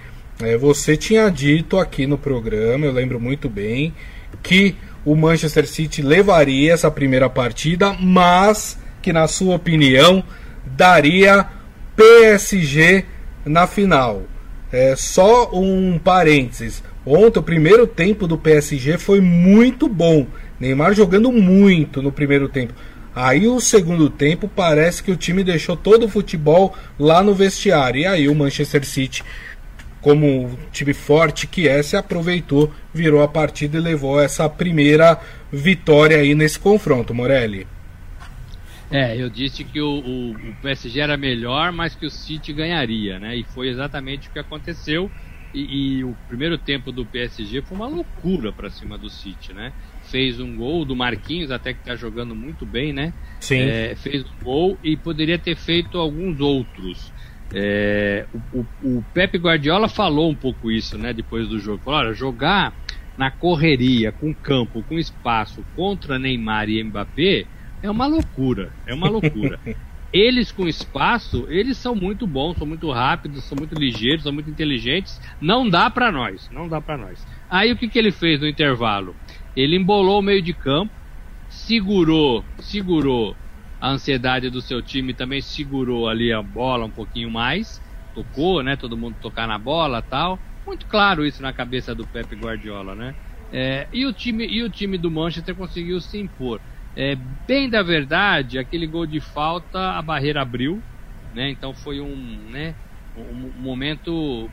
É, 0.41 0.57
você 0.57 0.97
tinha 0.97 1.29
dito 1.31 1.81
aqui 1.81 2.07
no 2.07 2.17
programa, 2.17 2.87
eu 2.87 2.93
lembro 2.93 3.19
muito 3.19 3.49
bem, 3.49 3.93
que 4.41 4.77
o 5.05 5.17
Manchester 5.17 5.67
City 5.67 6.01
levaria 6.01 6.73
essa 6.75 6.93
primeira 6.93 7.29
partida, 7.29 7.93
mas 7.95 8.79
que, 9.07 9.13
na 9.13 9.29
sua 9.29 9.55
opinião, 9.55 10.25
daria 10.67 11.47
PSG 11.95 13.05
na 13.45 13.65
final. 13.65 14.25
É, 14.73 14.97
só 14.97 15.49
um 15.53 15.97
parênteses. 15.97 16.83
Ontem, 17.07 17.39
o 17.39 17.43
primeiro 17.43 17.87
tempo 17.87 18.27
do 18.27 18.37
PSG 18.37 18.99
foi 18.99 19.21
muito 19.21 19.89
bom. 19.89 20.27
Neymar 20.59 20.93
jogando 20.93 21.31
muito 21.31 22.03
no 22.03 22.11
primeiro 22.11 22.49
tempo. 22.49 22.75
Aí 23.15 23.47
o 23.47 23.61
segundo 23.61 24.11
tempo 24.11 24.49
parece 24.49 25.05
que 25.05 25.13
o 25.13 25.17
time 25.17 25.45
deixou 25.45 25.77
todo 25.77 26.07
o 26.07 26.09
futebol 26.09 26.75
lá 26.99 27.23
no 27.23 27.33
vestiário. 27.33 28.01
E 28.01 28.07
aí 28.07 28.29
o 28.29 28.35
Manchester 28.35 28.85
City 28.85 29.23
como 30.01 30.59
time 30.73 30.93
forte 30.93 31.47
que 31.47 31.69
é, 31.69 31.81
se 31.83 31.97
aproveitou, 31.97 32.73
virou 32.93 33.23
a 33.23 33.29
partida 33.29 33.79
e 33.79 33.81
levou 33.81 34.21
essa 34.21 34.49
primeira 34.49 35.19
vitória 35.53 36.17
aí 36.17 36.35
nesse 36.35 36.59
confronto, 36.59 37.15
Morelli. 37.15 37.67
É, 38.91 39.21
eu 39.21 39.29
disse 39.29 39.65
que 39.65 39.81
o, 39.81 39.89
o, 39.89 40.51
o, 40.51 40.55
PSG 40.61 41.01
era 41.01 41.17
melhor, 41.17 41.73
mas 41.73 41.95
que 41.95 42.07
o 42.07 42.11
City 42.11 42.53
ganharia, 42.53 43.19
né? 43.19 43.37
E 43.37 43.45
foi 43.45 43.69
exatamente 43.69 44.29
o 44.29 44.33
que 44.33 44.39
aconteceu. 44.39 45.11
E, 45.53 45.99
e 45.99 46.05
o 46.05 46.17
primeiro 46.29 46.59
tempo 46.59 46.93
do 46.93 47.07
PSG 47.07 47.63
foi 47.63 47.77
uma 47.77 47.89
loucura 47.89 48.53
para 48.53 48.71
cima 48.71 48.97
do 48.99 49.11
City, 49.11 49.53
né? 49.53 49.73
Fez 50.03 50.39
um 50.39 50.55
gol 50.55 50.85
do 50.85 50.95
Marquinhos, 50.95 51.51
até 51.51 51.75
que 51.75 51.83
tá 51.83 51.97
jogando 51.97 52.35
muito 52.35 52.65
bem, 52.65 52.93
né? 52.93 53.15
Sim. 53.41 53.61
É, 53.61 53.97
fez 53.97 54.23
um 54.23 54.45
gol 54.45 54.79
e 54.83 54.97
poderia 54.97 55.39
ter 55.39 55.57
feito 55.57 55.99
alguns 55.99 56.39
outros. 56.41 57.13
É, 57.55 58.29
o, 58.53 58.67
o, 58.83 59.05
Pepe 59.15 59.39
Guardiola 59.39 59.89
falou 59.89 60.31
um 60.31 60.37
pouco 60.37 60.71
isso, 60.71 60.99
né, 60.99 61.13
depois 61.13 61.49
do 61.49 61.59
jogo. 61.59 61.83
Falou, 61.83 62.01
olha, 62.01 62.13
jogar 62.13 62.77
na 63.17 63.31
correria, 63.31 64.13
com 64.13 64.35
campo, 64.35 64.85
com 64.85 64.99
espaço, 64.99 65.65
contra 65.73 66.19
Neymar 66.19 66.69
e 66.69 66.83
Mbappé 66.83 67.49
é 67.87 67.91
uma 67.91 68.07
loucura, 68.07 68.73
é 68.87 68.95
uma 68.95 69.09
loucura. 69.09 69.59
eles 70.13 70.51
com 70.53 70.67
espaço, 70.67 71.47
eles 71.49 71.79
são 71.79 71.95
muito 71.95 72.27
bons, 72.27 72.57
são 72.57 72.67
muito 72.67 72.91
rápidos, 72.91 73.45
são 73.47 73.57
muito 73.57 73.75
ligeiros, 73.75 74.23
são 74.23 74.33
muito 74.33 74.51
inteligentes. 74.51 75.19
Não 75.41 75.69
dá 75.69 75.91
para 75.91 76.11
nós, 76.11 76.49
não 76.51 76.69
dá 76.69 76.81
para 76.81 76.97
nós. 76.97 77.25
Aí 77.49 77.73
o 77.73 77.77
que, 77.77 77.89
que 77.89 77.99
ele 77.99 78.13
fez 78.13 78.41
no 78.41 78.49
intervalo? 78.49 79.17
Ele 79.55 79.77
embolou 79.77 80.21
o 80.21 80.23
meio 80.23 80.43
de 80.43 80.55
campo, 80.55 80.93
segurou, 81.49 82.47
segurou 82.61 83.37
a 83.81 83.91
ansiedade 83.91 84.51
do 84.51 84.63
seu 84.63 84.83
time 84.83 85.15
também 85.15 85.41
segurou 85.41 86.09
ali 86.09 86.33
a 86.33 86.43
bola 86.43 86.87
um 86.87 86.91
pouquinho 86.91 87.31
mais, 87.31 87.81
tocou, 88.15 88.63
né? 88.63 88.77
Todo 88.77 88.97
mundo 88.97 89.17
tocar 89.21 89.47
na 89.47 89.59
bola 89.59 90.03
tal. 90.03 90.41
Muito 90.67 90.87
claro 90.87 91.25
isso 91.27 91.43
na 91.43 91.53
cabeça 91.53 91.95
do 91.95 92.07
Pepe 92.07 92.35
Guardiola, 92.37 92.95
né? 92.95 93.15
É, 93.53 93.89
e, 93.93 94.05
o 94.05 94.13
time, 94.13 94.47
e 94.47 94.63
o 94.63 94.71
time 94.71 94.99
do 94.99 95.11
Manchester 95.11 95.55
conseguiu 95.55 96.01
se 96.01 96.19
impor. 96.19 96.61
É, 96.97 97.15
bem 97.47 97.69
da 97.69 97.83
verdade, 97.83 98.59
aquele 98.59 98.87
gol 98.87 99.07
de 99.07 99.21
falta, 99.21 99.79
a 99.79 100.01
barreira 100.01 100.41
abriu, 100.41 100.83
né? 101.35 101.51
Então 101.51 101.75
foi 101.75 102.01
um, 102.01 102.17
né, 102.51 102.75
um, 103.15 103.53
momento 103.61 104.51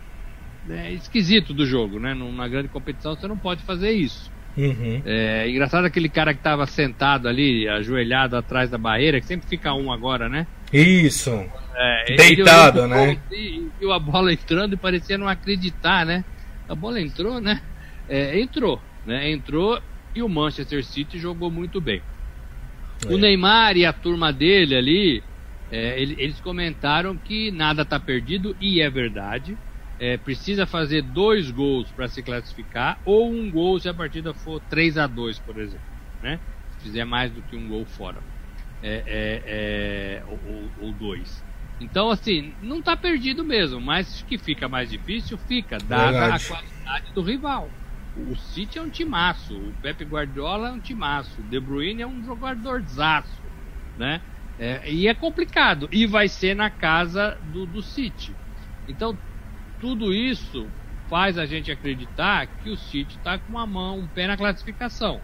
né, 0.68 0.92
esquisito 0.92 1.54
do 1.54 1.66
jogo, 1.66 2.00
né? 2.00 2.14
Numa 2.14 2.50
grande 2.50 2.68
competição 2.68 3.16
você 3.16 3.28
não 3.28 3.38
pode 3.38 3.64
fazer 3.64 3.92
isso. 3.92 4.30
Uhum. 4.58 5.02
É 5.06 5.50
engraçado 5.50 5.86
aquele 5.86 6.10
cara 6.10 6.34
que 6.34 6.42
estava 6.42 6.68
sentado 6.68 7.28
ali, 7.28 7.68
ajoelhado 7.68 8.36
atrás 8.36 8.70
da 8.70 8.78
barreira, 8.78 9.20
que 9.22 9.26
sempre 9.26 9.48
fica 9.48 9.74
um 9.74 9.92
agora, 9.92 10.28
né? 10.28 10.46
Isso. 10.72 11.32
É, 11.76 12.16
Deitado, 12.16 12.88
né? 12.88 13.18
E 13.32 13.70
viu 13.80 13.92
a 13.94 14.00
bola 14.00 14.34
entrando 14.34 14.74
e 14.74 14.78
parecia 14.78 15.18
não 15.18 15.28
acreditar, 15.28 16.06
né? 16.06 16.26
A 16.68 16.76
bola 16.76 17.00
entrou, 17.00 17.40
né? 17.40 17.62
É, 18.08 18.40
entrou, 18.40 18.82
né? 19.06 19.32
Entrou 19.32 19.82
e 20.14 20.22
o 20.22 20.30
Manchester 20.30 20.84
City 20.84 21.18
jogou 21.18 21.50
muito 21.50 21.80
bem. 21.82 22.02
É. 23.10 23.14
O 23.14 23.18
Neymar 23.18 23.78
e 23.78 23.86
a 23.86 23.94
turma 23.94 24.32
dele 24.32 24.76
ali, 24.76 25.24
é, 25.72 26.02
eles 26.02 26.40
comentaram 26.40 27.18
que 27.18 27.52
nada 27.52 27.82
está 27.82 28.00
perdido 28.00 28.56
e 28.60 28.82
é 28.82 28.90
verdade 28.90 29.58
é, 30.00 30.18
precisa 30.18 30.66
fazer 30.66 31.02
dois 31.02 31.50
gols 31.52 31.90
para 31.92 32.10
se 32.10 32.22
classificar, 32.22 33.00
ou 33.06 33.32
um 33.32 33.50
gol 33.50 33.80
se 33.80 33.88
a 33.88 33.94
partida 33.94 34.34
for 34.34 34.60
3 34.70 34.98
a 34.98 35.08
2 35.08 35.40
por 35.40 35.58
exemplo. 35.58 35.94
Né? 36.22 36.40
Se 36.72 36.84
fizer 36.84 37.06
mais 37.06 37.32
do 37.32 37.42
que 37.44 37.56
um 37.56 37.68
gol 37.70 37.86
fora. 37.86 38.18
É, 38.82 39.04
é, 39.08 39.44
é 39.46 40.24
ou, 40.28 40.70
ou, 40.82 40.92
dois. 40.92 41.42
Então, 41.80 42.10
assim, 42.10 42.54
não 42.62 42.80
está 42.80 42.98
perdido 42.98 43.42
mesmo, 43.42 43.80
mas 43.80 44.22
que 44.24 44.38
fica 44.38 44.68
mais 44.68 44.90
difícil, 44.90 45.38
fica, 45.38 45.78
dada 45.78 46.12
Verdade. 46.12 46.44
a 46.44 46.48
qualidade 46.50 47.14
do 47.14 47.22
rival. 47.22 47.70
O 48.16 48.36
City 48.36 48.78
é 48.78 48.82
um 48.82 48.90
timaço, 48.90 49.58
o 49.58 49.74
Pepe 49.82 50.06
Guardiola 50.06 50.70
é 50.70 50.72
um 50.72 50.80
timaço, 50.80 51.42
o 51.42 51.44
De 51.44 51.60
Bruyne 51.60 52.02
é 52.02 52.08
um 52.08 52.24
jogadorzaço, 52.24 53.42
né? 53.98 54.22
É, 54.60 54.92
e 54.92 55.08
é 55.08 55.16
complicado, 55.16 55.90
e 55.92 56.06
vai 56.06 56.28
ser 56.28 56.56
na 56.56 56.70
casa 56.70 57.38
do, 57.42 57.66
do 57.66 57.82
City. 57.82 58.36
Então 58.88 59.18
tudo 59.80 60.14
isso 60.14 60.70
faz 61.10 61.38
a 61.38 61.46
gente 61.46 61.72
acreditar 61.72 62.48
que 62.48 62.70
o 62.70 62.78
City 62.78 63.18
está 63.18 63.38
com 63.38 63.52
uma 63.52 63.68
mão, 63.68 64.00
um 64.00 64.08
pé 64.08 64.28
na 64.28 64.38
classificação. 64.38 65.22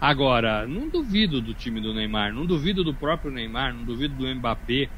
Agora, 0.00 0.66
não 0.66 0.88
duvido 0.88 1.42
do 1.42 1.54
time 1.54 1.80
do 1.80 1.92
Neymar, 1.92 2.32
não 2.32 2.46
duvido 2.46 2.84
do 2.84 2.94
próprio 2.94 3.32
Neymar, 3.32 3.74
não 3.74 3.84
duvido 3.84 4.14
do 4.14 4.34
Mbappé, 4.34 4.88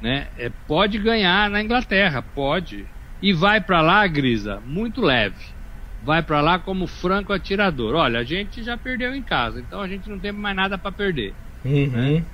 né? 0.00 0.28
É, 0.36 0.50
pode 0.66 0.98
ganhar 0.98 1.48
na 1.48 1.62
Inglaterra, 1.62 2.20
pode. 2.20 2.86
E 3.22 3.32
vai 3.32 3.60
para 3.60 3.80
lá, 3.80 4.06
Grisa, 4.06 4.60
muito 4.60 5.00
leve. 5.00 5.55
Vai 6.06 6.22
para 6.22 6.40
lá 6.40 6.56
como 6.56 6.86
franco 6.86 7.32
atirador. 7.32 7.96
Olha, 7.96 8.20
a 8.20 8.24
gente 8.24 8.62
já 8.62 8.76
perdeu 8.76 9.12
em 9.12 9.22
casa, 9.22 9.58
então 9.58 9.80
a 9.80 9.88
gente 9.88 10.08
não 10.08 10.20
tem 10.20 10.30
mais 10.30 10.54
nada 10.54 10.78
para 10.78 10.92
perder. 10.92 11.34
Uhum. 11.64 11.88
Né? 11.88 12.24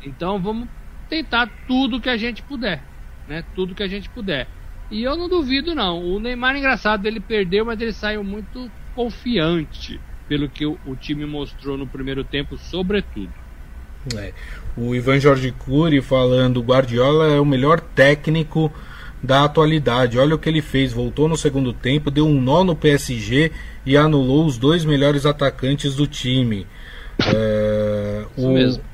Então 0.00 0.40
vamos 0.40 0.68
tentar 1.08 1.50
tudo 1.66 2.00
que 2.00 2.08
a 2.08 2.16
gente 2.16 2.40
puder, 2.40 2.80
né? 3.28 3.42
Tudo 3.56 3.74
que 3.74 3.82
a 3.82 3.88
gente 3.88 4.08
puder. 4.08 4.46
E 4.92 5.02
eu 5.02 5.16
não 5.16 5.28
duvido, 5.28 5.74
não. 5.74 6.00
O 6.00 6.20
Neymar, 6.20 6.56
engraçado, 6.56 7.04
ele 7.04 7.18
perdeu, 7.18 7.64
mas 7.64 7.80
ele 7.80 7.92
saiu 7.92 8.22
muito 8.22 8.70
confiante, 8.94 10.00
pelo 10.28 10.48
que 10.48 10.64
o, 10.64 10.78
o 10.86 10.94
time 10.94 11.26
mostrou 11.26 11.76
no 11.76 11.88
primeiro 11.88 12.22
tempo, 12.22 12.56
sobretudo. 12.56 13.32
É. 14.16 14.32
O 14.76 14.94
Ivan 14.94 15.18
Jorge 15.18 15.50
Cury 15.50 16.00
falando: 16.00 16.62
Guardiola 16.62 17.26
é 17.26 17.40
o 17.40 17.44
melhor 17.44 17.80
técnico 17.80 18.72
da 19.22 19.44
atualidade. 19.44 20.18
Olha 20.18 20.34
o 20.34 20.38
que 20.38 20.48
ele 20.48 20.62
fez. 20.62 20.92
Voltou 20.92 21.28
no 21.28 21.36
segundo 21.36 21.72
tempo, 21.72 22.10
deu 22.10 22.26
um 22.26 22.40
nó 22.40 22.64
no 22.64 22.74
PSG 22.76 23.52
e 23.84 23.96
anulou 23.96 24.46
os 24.46 24.58
dois 24.58 24.84
melhores 24.84 25.26
atacantes 25.26 25.94
do 25.94 26.06
time. 26.06 26.66
É, 27.26 28.24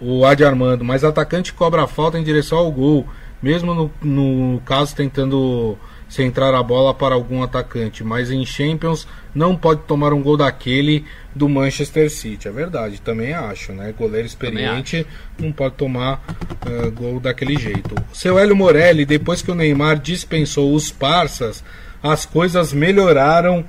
o, 0.01 0.19
o 0.19 0.25
Adi 0.25 0.45
Armando, 0.45 0.85
mas 0.85 1.05
atacante 1.05 1.53
cobra 1.53 1.85
a 1.85 1.87
falta 1.87 2.19
em 2.19 2.25
direção 2.25 2.59
ao 2.59 2.73
gol 2.73 3.07
mesmo 3.43 3.75
no, 3.75 3.91
no 4.03 4.61
caso 4.61 4.95
tentando 4.95 5.77
centrar 6.09 6.55
a 6.55 6.63
bola 6.63 6.95
para 6.95 7.15
algum 7.15 7.43
atacante, 7.43 8.05
mas 8.05 8.31
em 8.31 8.45
Champions 8.47 9.07
não 9.35 9.57
pode 9.57 9.83
tomar 9.83 10.13
um 10.13 10.23
gol 10.23 10.37
daquele 10.37 11.05
do 11.35 11.49
Manchester 11.49 12.11
City. 12.11 12.49
É 12.49 12.51
verdade, 12.51 13.01
também 13.01 13.35
acho, 13.35 13.73
né? 13.73 13.93
Goleiro 13.97 14.27
experiente 14.27 15.07
não 15.39 15.53
pode 15.53 15.75
tomar 15.75 16.25
uh, 16.65 16.91
gol 16.93 17.21
daquele 17.21 17.57
jeito. 17.59 17.95
Seu 18.13 18.39
Hélio 18.39 18.57
Morelli, 18.57 19.05
depois 19.05 19.43
que 19.43 19.51
o 19.51 19.55
Neymar 19.55 19.99
dispensou 19.99 20.75
os 20.75 20.91
parças, 20.91 21.63
as 22.03 22.25
coisas 22.25 22.73
melhoraram 22.73 23.65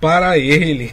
para 0.00 0.38
ele. 0.38 0.92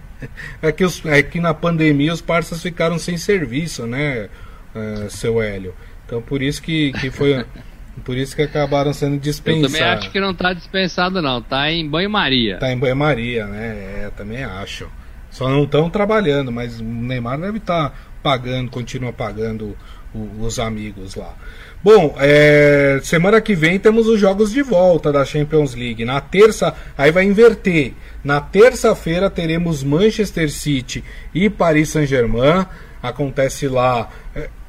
é, 0.62 0.72
que 0.72 0.84
os, 0.84 1.04
é 1.04 1.22
que 1.22 1.40
na 1.40 1.52
pandemia 1.52 2.12
os 2.12 2.20
parças 2.22 2.62
ficaram 2.62 2.98
sem 2.98 3.16
serviço, 3.16 3.86
né, 3.86 4.28
uh, 4.74 5.10
seu 5.10 5.40
Hélio? 5.42 5.74
Então 6.06 6.22
por 6.22 6.42
isso 6.42 6.62
que, 6.62 6.92
que 6.92 7.10
foi. 7.10 7.44
por 8.00 8.16
isso 8.16 8.34
que 8.34 8.42
acabaram 8.42 8.92
sendo 8.92 9.18
dispensados. 9.18 9.74
Eu 9.74 9.78
também 9.78 9.94
acho 9.94 10.10
que 10.10 10.20
não 10.20 10.30
está 10.30 10.52
dispensado, 10.52 11.20
não. 11.20 11.38
Está 11.38 11.70
em 11.70 11.88
banho-maria. 11.88 12.54
Está 12.54 12.72
em 12.72 12.78
banho-maria, 12.78 13.46
né? 13.46 14.04
É, 14.04 14.10
também 14.16 14.42
acho. 14.42 14.88
Só 15.30 15.48
não 15.48 15.64
estão 15.64 15.88
trabalhando, 15.88 16.50
mas 16.50 16.80
o 16.80 16.84
Neymar 16.84 17.38
deve 17.38 17.58
estar. 17.58 17.90
Tá, 17.90 17.94
pagando, 18.22 18.70
continua 18.70 19.12
pagando 19.12 19.76
o, 20.14 20.44
os 20.44 20.58
amigos 20.58 21.16
lá. 21.16 21.34
Bom, 21.82 22.14
é, 22.18 23.00
semana 23.02 23.40
que 23.40 23.56
vem 23.56 23.78
temos 23.78 24.06
os 24.06 24.20
jogos 24.20 24.52
de 24.52 24.62
volta 24.62 25.10
da 25.10 25.24
Champions 25.24 25.74
League. 25.74 26.04
Na 26.04 26.20
terça, 26.20 26.72
aí 26.96 27.10
vai 27.10 27.24
inverter. 27.24 27.94
Na 28.22 28.40
terça-feira 28.40 29.28
teremos 29.28 29.82
Manchester 29.82 30.48
City 30.50 31.02
e 31.34 31.50
Paris 31.50 31.88
Saint-Germain. 31.88 32.64
Acontece 33.02 33.66
lá 33.66 34.08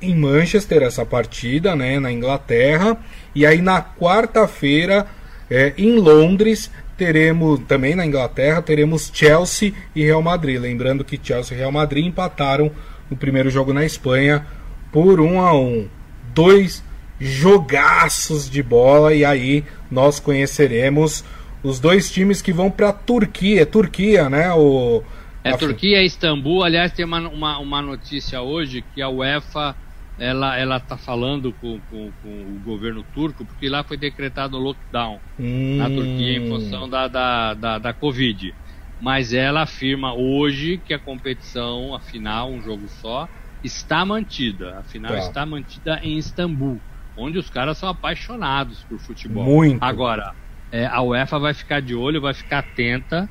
em 0.02 0.16
Manchester 0.16 0.84
essa 0.84 1.06
partida, 1.06 1.76
né, 1.76 2.00
na 2.00 2.12
Inglaterra. 2.12 2.98
E 3.34 3.46
aí 3.46 3.62
na 3.62 3.82
quarta-feira, 3.82 5.08
é, 5.50 5.74
em 5.78 5.98
Londres, 5.98 6.70
teremos 6.98 7.60
também 7.68 7.96
na 7.96 8.06
Inglaterra 8.06 8.62
teremos 8.62 9.12
Chelsea 9.14 9.74
e 9.96 10.04
Real 10.04 10.22
Madrid. 10.22 10.60
Lembrando 10.60 11.04
que 11.04 11.20
Chelsea 11.22 11.56
e 11.56 11.60
Real 11.60 11.72
Madrid 11.72 12.06
empataram 12.06 12.72
o 13.10 13.16
primeiro 13.16 13.50
jogo 13.50 13.74
na 13.74 13.86
Espanha 13.86 14.46
por 14.92 15.20
1 15.20 15.42
a 15.42 15.54
1. 15.54 15.88
Dois 16.34 16.84
jogaços 17.20 18.50
de 18.50 18.62
bola 18.62 19.14
e 19.14 19.24
aí 19.24 19.64
nós 19.90 20.20
conheceremos 20.20 21.24
os 21.64 21.80
dois 21.80 22.12
times 22.12 22.42
que 22.42 22.52
vão 22.52 22.70
para 22.70 22.90
a 22.90 22.94
Turquia, 22.94 23.66
Turquia, 23.66 24.30
né? 24.30 24.52
O 24.54 25.02
é 25.44 25.52
a 25.52 25.58
Turquia 25.58 26.02
e 26.02 26.06
Istambul. 26.06 26.64
Aliás, 26.64 26.92
tem 26.92 27.06
uma, 27.06 27.20
uma, 27.20 27.60
uma, 27.60 27.82
notícia 27.82 28.42
hoje 28.42 28.84
que 28.94 29.02
a 29.02 29.10
UEFA 29.10 29.76
ela 30.18 30.58
ela 30.58 30.78
está 30.78 30.96
falando 30.96 31.52
com, 31.54 31.80
com, 31.90 32.12
com, 32.22 32.30
o 32.30 32.62
governo 32.64 33.04
turco 33.16 33.44
porque 33.44 33.68
lá 33.68 33.84
foi 33.84 33.98
decretado 33.98 34.60
lockdown 34.60 35.20
hum. 35.40 35.78
na 35.78 35.90
Turquia 35.90 36.38
em 36.38 36.48
função 36.48 36.88
da, 36.88 37.08
da, 37.08 37.54
da, 37.54 37.78
da 37.80 37.94
Covid. 37.94 38.54
Mas 39.02 39.34
ela 39.34 39.64
afirma 39.64 40.14
hoje 40.14 40.80
que 40.86 40.94
a 40.94 41.00
competição, 41.00 41.94
afinal, 41.94 42.50
um 42.50 42.62
jogo 42.62 42.88
só, 42.88 43.28
está 43.64 44.06
mantida. 44.06 44.80
Afinal, 44.80 45.12
tá. 45.12 45.20
está 45.20 45.46
mantida 45.46 46.00
em 46.04 46.18
Istambul 46.18 46.80
onde 47.16 47.38
os 47.38 47.50
caras 47.50 47.78
são 47.78 47.90
apaixonados 47.90 48.84
por 48.84 49.00
futebol. 49.00 49.44
Muito. 49.44 49.84
Agora, 49.84 50.34
é, 50.72 50.86
a 50.86 51.02
UEFA 51.02 51.40
vai 51.40 51.54
ficar 51.54 51.82
de 51.82 51.96
olho, 51.96 52.22
vai 52.22 52.34
ficar 52.34 52.60
atenta 52.60 53.30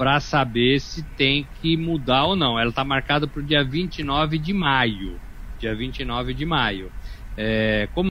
para 0.00 0.18
saber 0.18 0.80
se 0.80 1.02
tem 1.02 1.46
que 1.60 1.76
mudar 1.76 2.24
ou 2.24 2.34
não. 2.34 2.58
Ela 2.58 2.70
está 2.70 2.82
marcada 2.82 3.26
para 3.26 3.38
o 3.38 3.42
dia 3.42 3.62
29 3.62 4.38
de 4.38 4.54
maio. 4.54 5.20
Dia 5.58 5.74
29 5.74 6.32
de 6.32 6.46
maio. 6.46 6.90
É, 7.36 7.86
como 7.92 8.10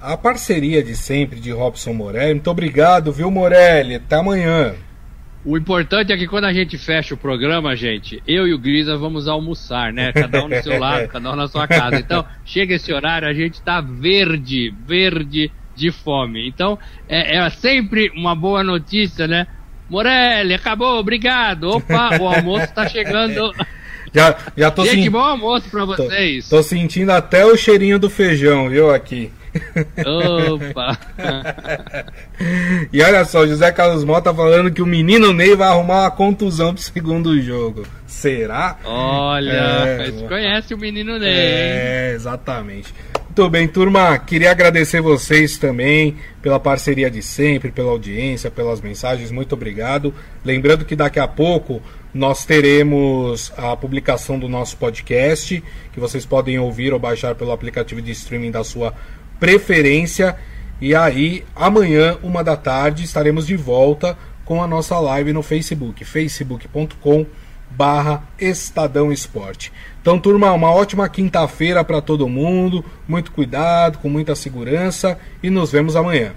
a 0.00 0.16
parceria 0.16 0.80
de 0.80 0.94
sempre 0.94 1.40
de 1.40 1.50
Robson 1.50 1.92
Morelli. 1.92 2.34
Muito 2.34 2.50
obrigado, 2.52 3.12
viu, 3.12 3.32
Morelli? 3.32 3.96
Até 3.96 4.14
amanhã. 4.14 4.76
O 5.44 5.58
importante 5.58 6.12
é 6.12 6.16
que 6.16 6.28
quando 6.28 6.44
a 6.44 6.52
gente 6.52 6.78
fecha 6.78 7.14
o 7.14 7.18
programa, 7.18 7.74
gente, 7.74 8.22
eu 8.24 8.46
e 8.46 8.54
o 8.54 8.58
Grisa 8.58 8.96
vamos 8.96 9.26
almoçar, 9.26 9.92
né? 9.92 10.12
Cada 10.12 10.44
um 10.44 10.46
no 10.46 10.62
seu 10.62 10.78
lado, 10.78 11.08
cada 11.08 11.32
um 11.32 11.36
na 11.36 11.48
sua 11.48 11.66
casa. 11.66 11.96
Então, 11.98 12.24
chega 12.44 12.76
esse 12.76 12.92
horário, 12.92 13.26
a 13.26 13.34
gente 13.34 13.60
tá 13.60 13.80
verde, 13.80 14.72
verde 14.86 15.50
de 15.74 15.90
fome. 15.90 16.46
Então, 16.46 16.78
é, 17.08 17.38
é 17.38 17.50
sempre 17.50 18.08
uma 18.14 18.36
boa 18.36 18.62
notícia, 18.62 19.26
né? 19.26 19.48
Morelli, 19.90 20.54
acabou, 20.54 21.00
obrigado. 21.00 21.64
Opa, 21.64 22.16
o 22.20 22.28
almoço 22.28 22.72
tá 22.72 22.88
chegando. 22.88 23.52
Já, 24.12 24.36
já 24.56 24.72
tô 24.72 24.84
Gente, 24.84 25.08
bom 25.08 25.20
almoço 25.20 25.70
pra 25.70 25.84
vocês. 25.84 26.48
Tô, 26.48 26.56
tô 26.56 26.62
sentindo 26.64 27.12
até 27.12 27.46
o 27.46 27.56
cheirinho 27.56 27.96
do 27.96 28.10
feijão, 28.10 28.68
viu, 28.68 28.92
aqui. 28.92 29.30
Opa! 30.04 30.98
e 32.92 33.00
olha 33.02 33.24
só, 33.24 33.46
José 33.46 33.70
Carlos 33.70 34.04
Mota 34.04 34.34
falando 34.34 34.72
que 34.72 34.82
o 34.82 34.86
menino 34.86 35.32
Ney 35.32 35.54
vai 35.54 35.68
arrumar 35.68 36.00
uma 36.00 36.10
contusão 36.10 36.74
pro 36.74 36.82
segundo 36.82 37.40
jogo. 37.40 37.84
Será? 38.06 38.78
Olha, 38.84 39.52
é, 39.52 40.10
conhece 40.28 40.74
o 40.74 40.78
menino 40.78 41.16
Ney. 41.16 41.32
É, 41.32 42.12
exatamente. 42.14 42.92
Muito 43.30 43.48
bem, 43.48 43.68
turma. 43.68 44.18
Queria 44.18 44.50
agradecer 44.50 45.00
vocês 45.00 45.56
também 45.56 46.16
pela 46.42 46.58
parceria 46.58 47.08
de 47.08 47.22
sempre, 47.22 47.70
pela 47.70 47.92
audiência, 47.92 48.50
pelas 48.50 48.80
mensagens. 48.80 49.30
Muito 49.30 49.52
obrigado. 49.52 50.12
Lembrando 50.44 50.84
que 50.84 50.96
daqui 50.96 51.20
a 51.20 51.28
pouco 51.28 51.80
nós 52.12 52.44
teremos 52.44 53.52
a 53.56 53.76
publicação 53.76 54.36
do 54.36 54.48
nosso 54.48 54.76
podcast, 54.78 55.62
que 55.92 56.00
vocês 56.00 56.26
podem 56.26 56.58
ouvir 56.58 56.92
ou 56.92 56.98
baixar 56.98 57.36
pelo 57.36 57.52
aplicativo 57.52 58.02
de 58.02 58.10
streaming 58.10 58.50
da 58.50 58.64
sua 58.64 58.92
preferência. 59.38 60.36
E 60.80 60.92
aí, 60.92 61.44
amanhã, 61.54 62.18
uma 62.24 62.42
da 62.42 62.56
tarde, 62.56 63.04
estaremos 63.04 63.46
de 63.46 63.54
volta 63.54 64.18
com 64.44 64.60
a 64.60 64.66
nossa 64.66 64.98
live 64.98 65.32
no 65.32 65.44
Facebook, 65.44 66.04
facebook.com 66.04 67.24
barra 67.70 68.22
Estadão 68.38 69.12
Esporte. 69.12 69.72
Então, 70.00 70.18
turma, 70.18 70.52
uma 70.52 70.70
ótima 70.70 71.08
quinta-feira 71.08 71.84
para 71.84 72.00
todo 72.00 72.28
mundo, 72.28 72.84
muito 73.06 73.32
cuidado, 73.32 73.98
com 73.98 74.08
muita 74.08 74.34
segurança 74.34 75.18
e 75.42 75.50
nos 75.50 75.70
vemos 75.70 75.96
amanhã. 75.96 76.32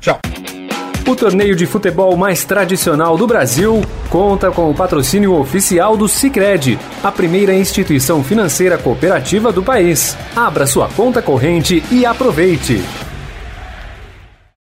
Tchau! 0.00 0.18
O 1.06 1.16
torneio 1.16 1.56
de 1.56 1.66
futebol 1.66 2.16
mais 2.16 2.44
tradicional 2.44 3.16
do 3.16 3.26
Brasil 3.26 3.82
conta 4.08 4.50
com 4.50 4.70
o 4.70 4.74
patrocínio 4.74 5.34
oficial 5.34 5.96
do 5.96 6.06
Sicredi, 6.06 6.78
a 7.02 7.10
primeira 7.10 7.52
instituição 7.52 8.22
financeira 8.22 8.78
cooperativa 8.78 9.50
do 9.50 9.62
país. 9.62 10.16
Abra 10.36 10.66
sua 10.66 10.88
conta 10.88 11.20
corrente 11.20 11.82
e 11.90 12.06
aproveite. 12.06 12.80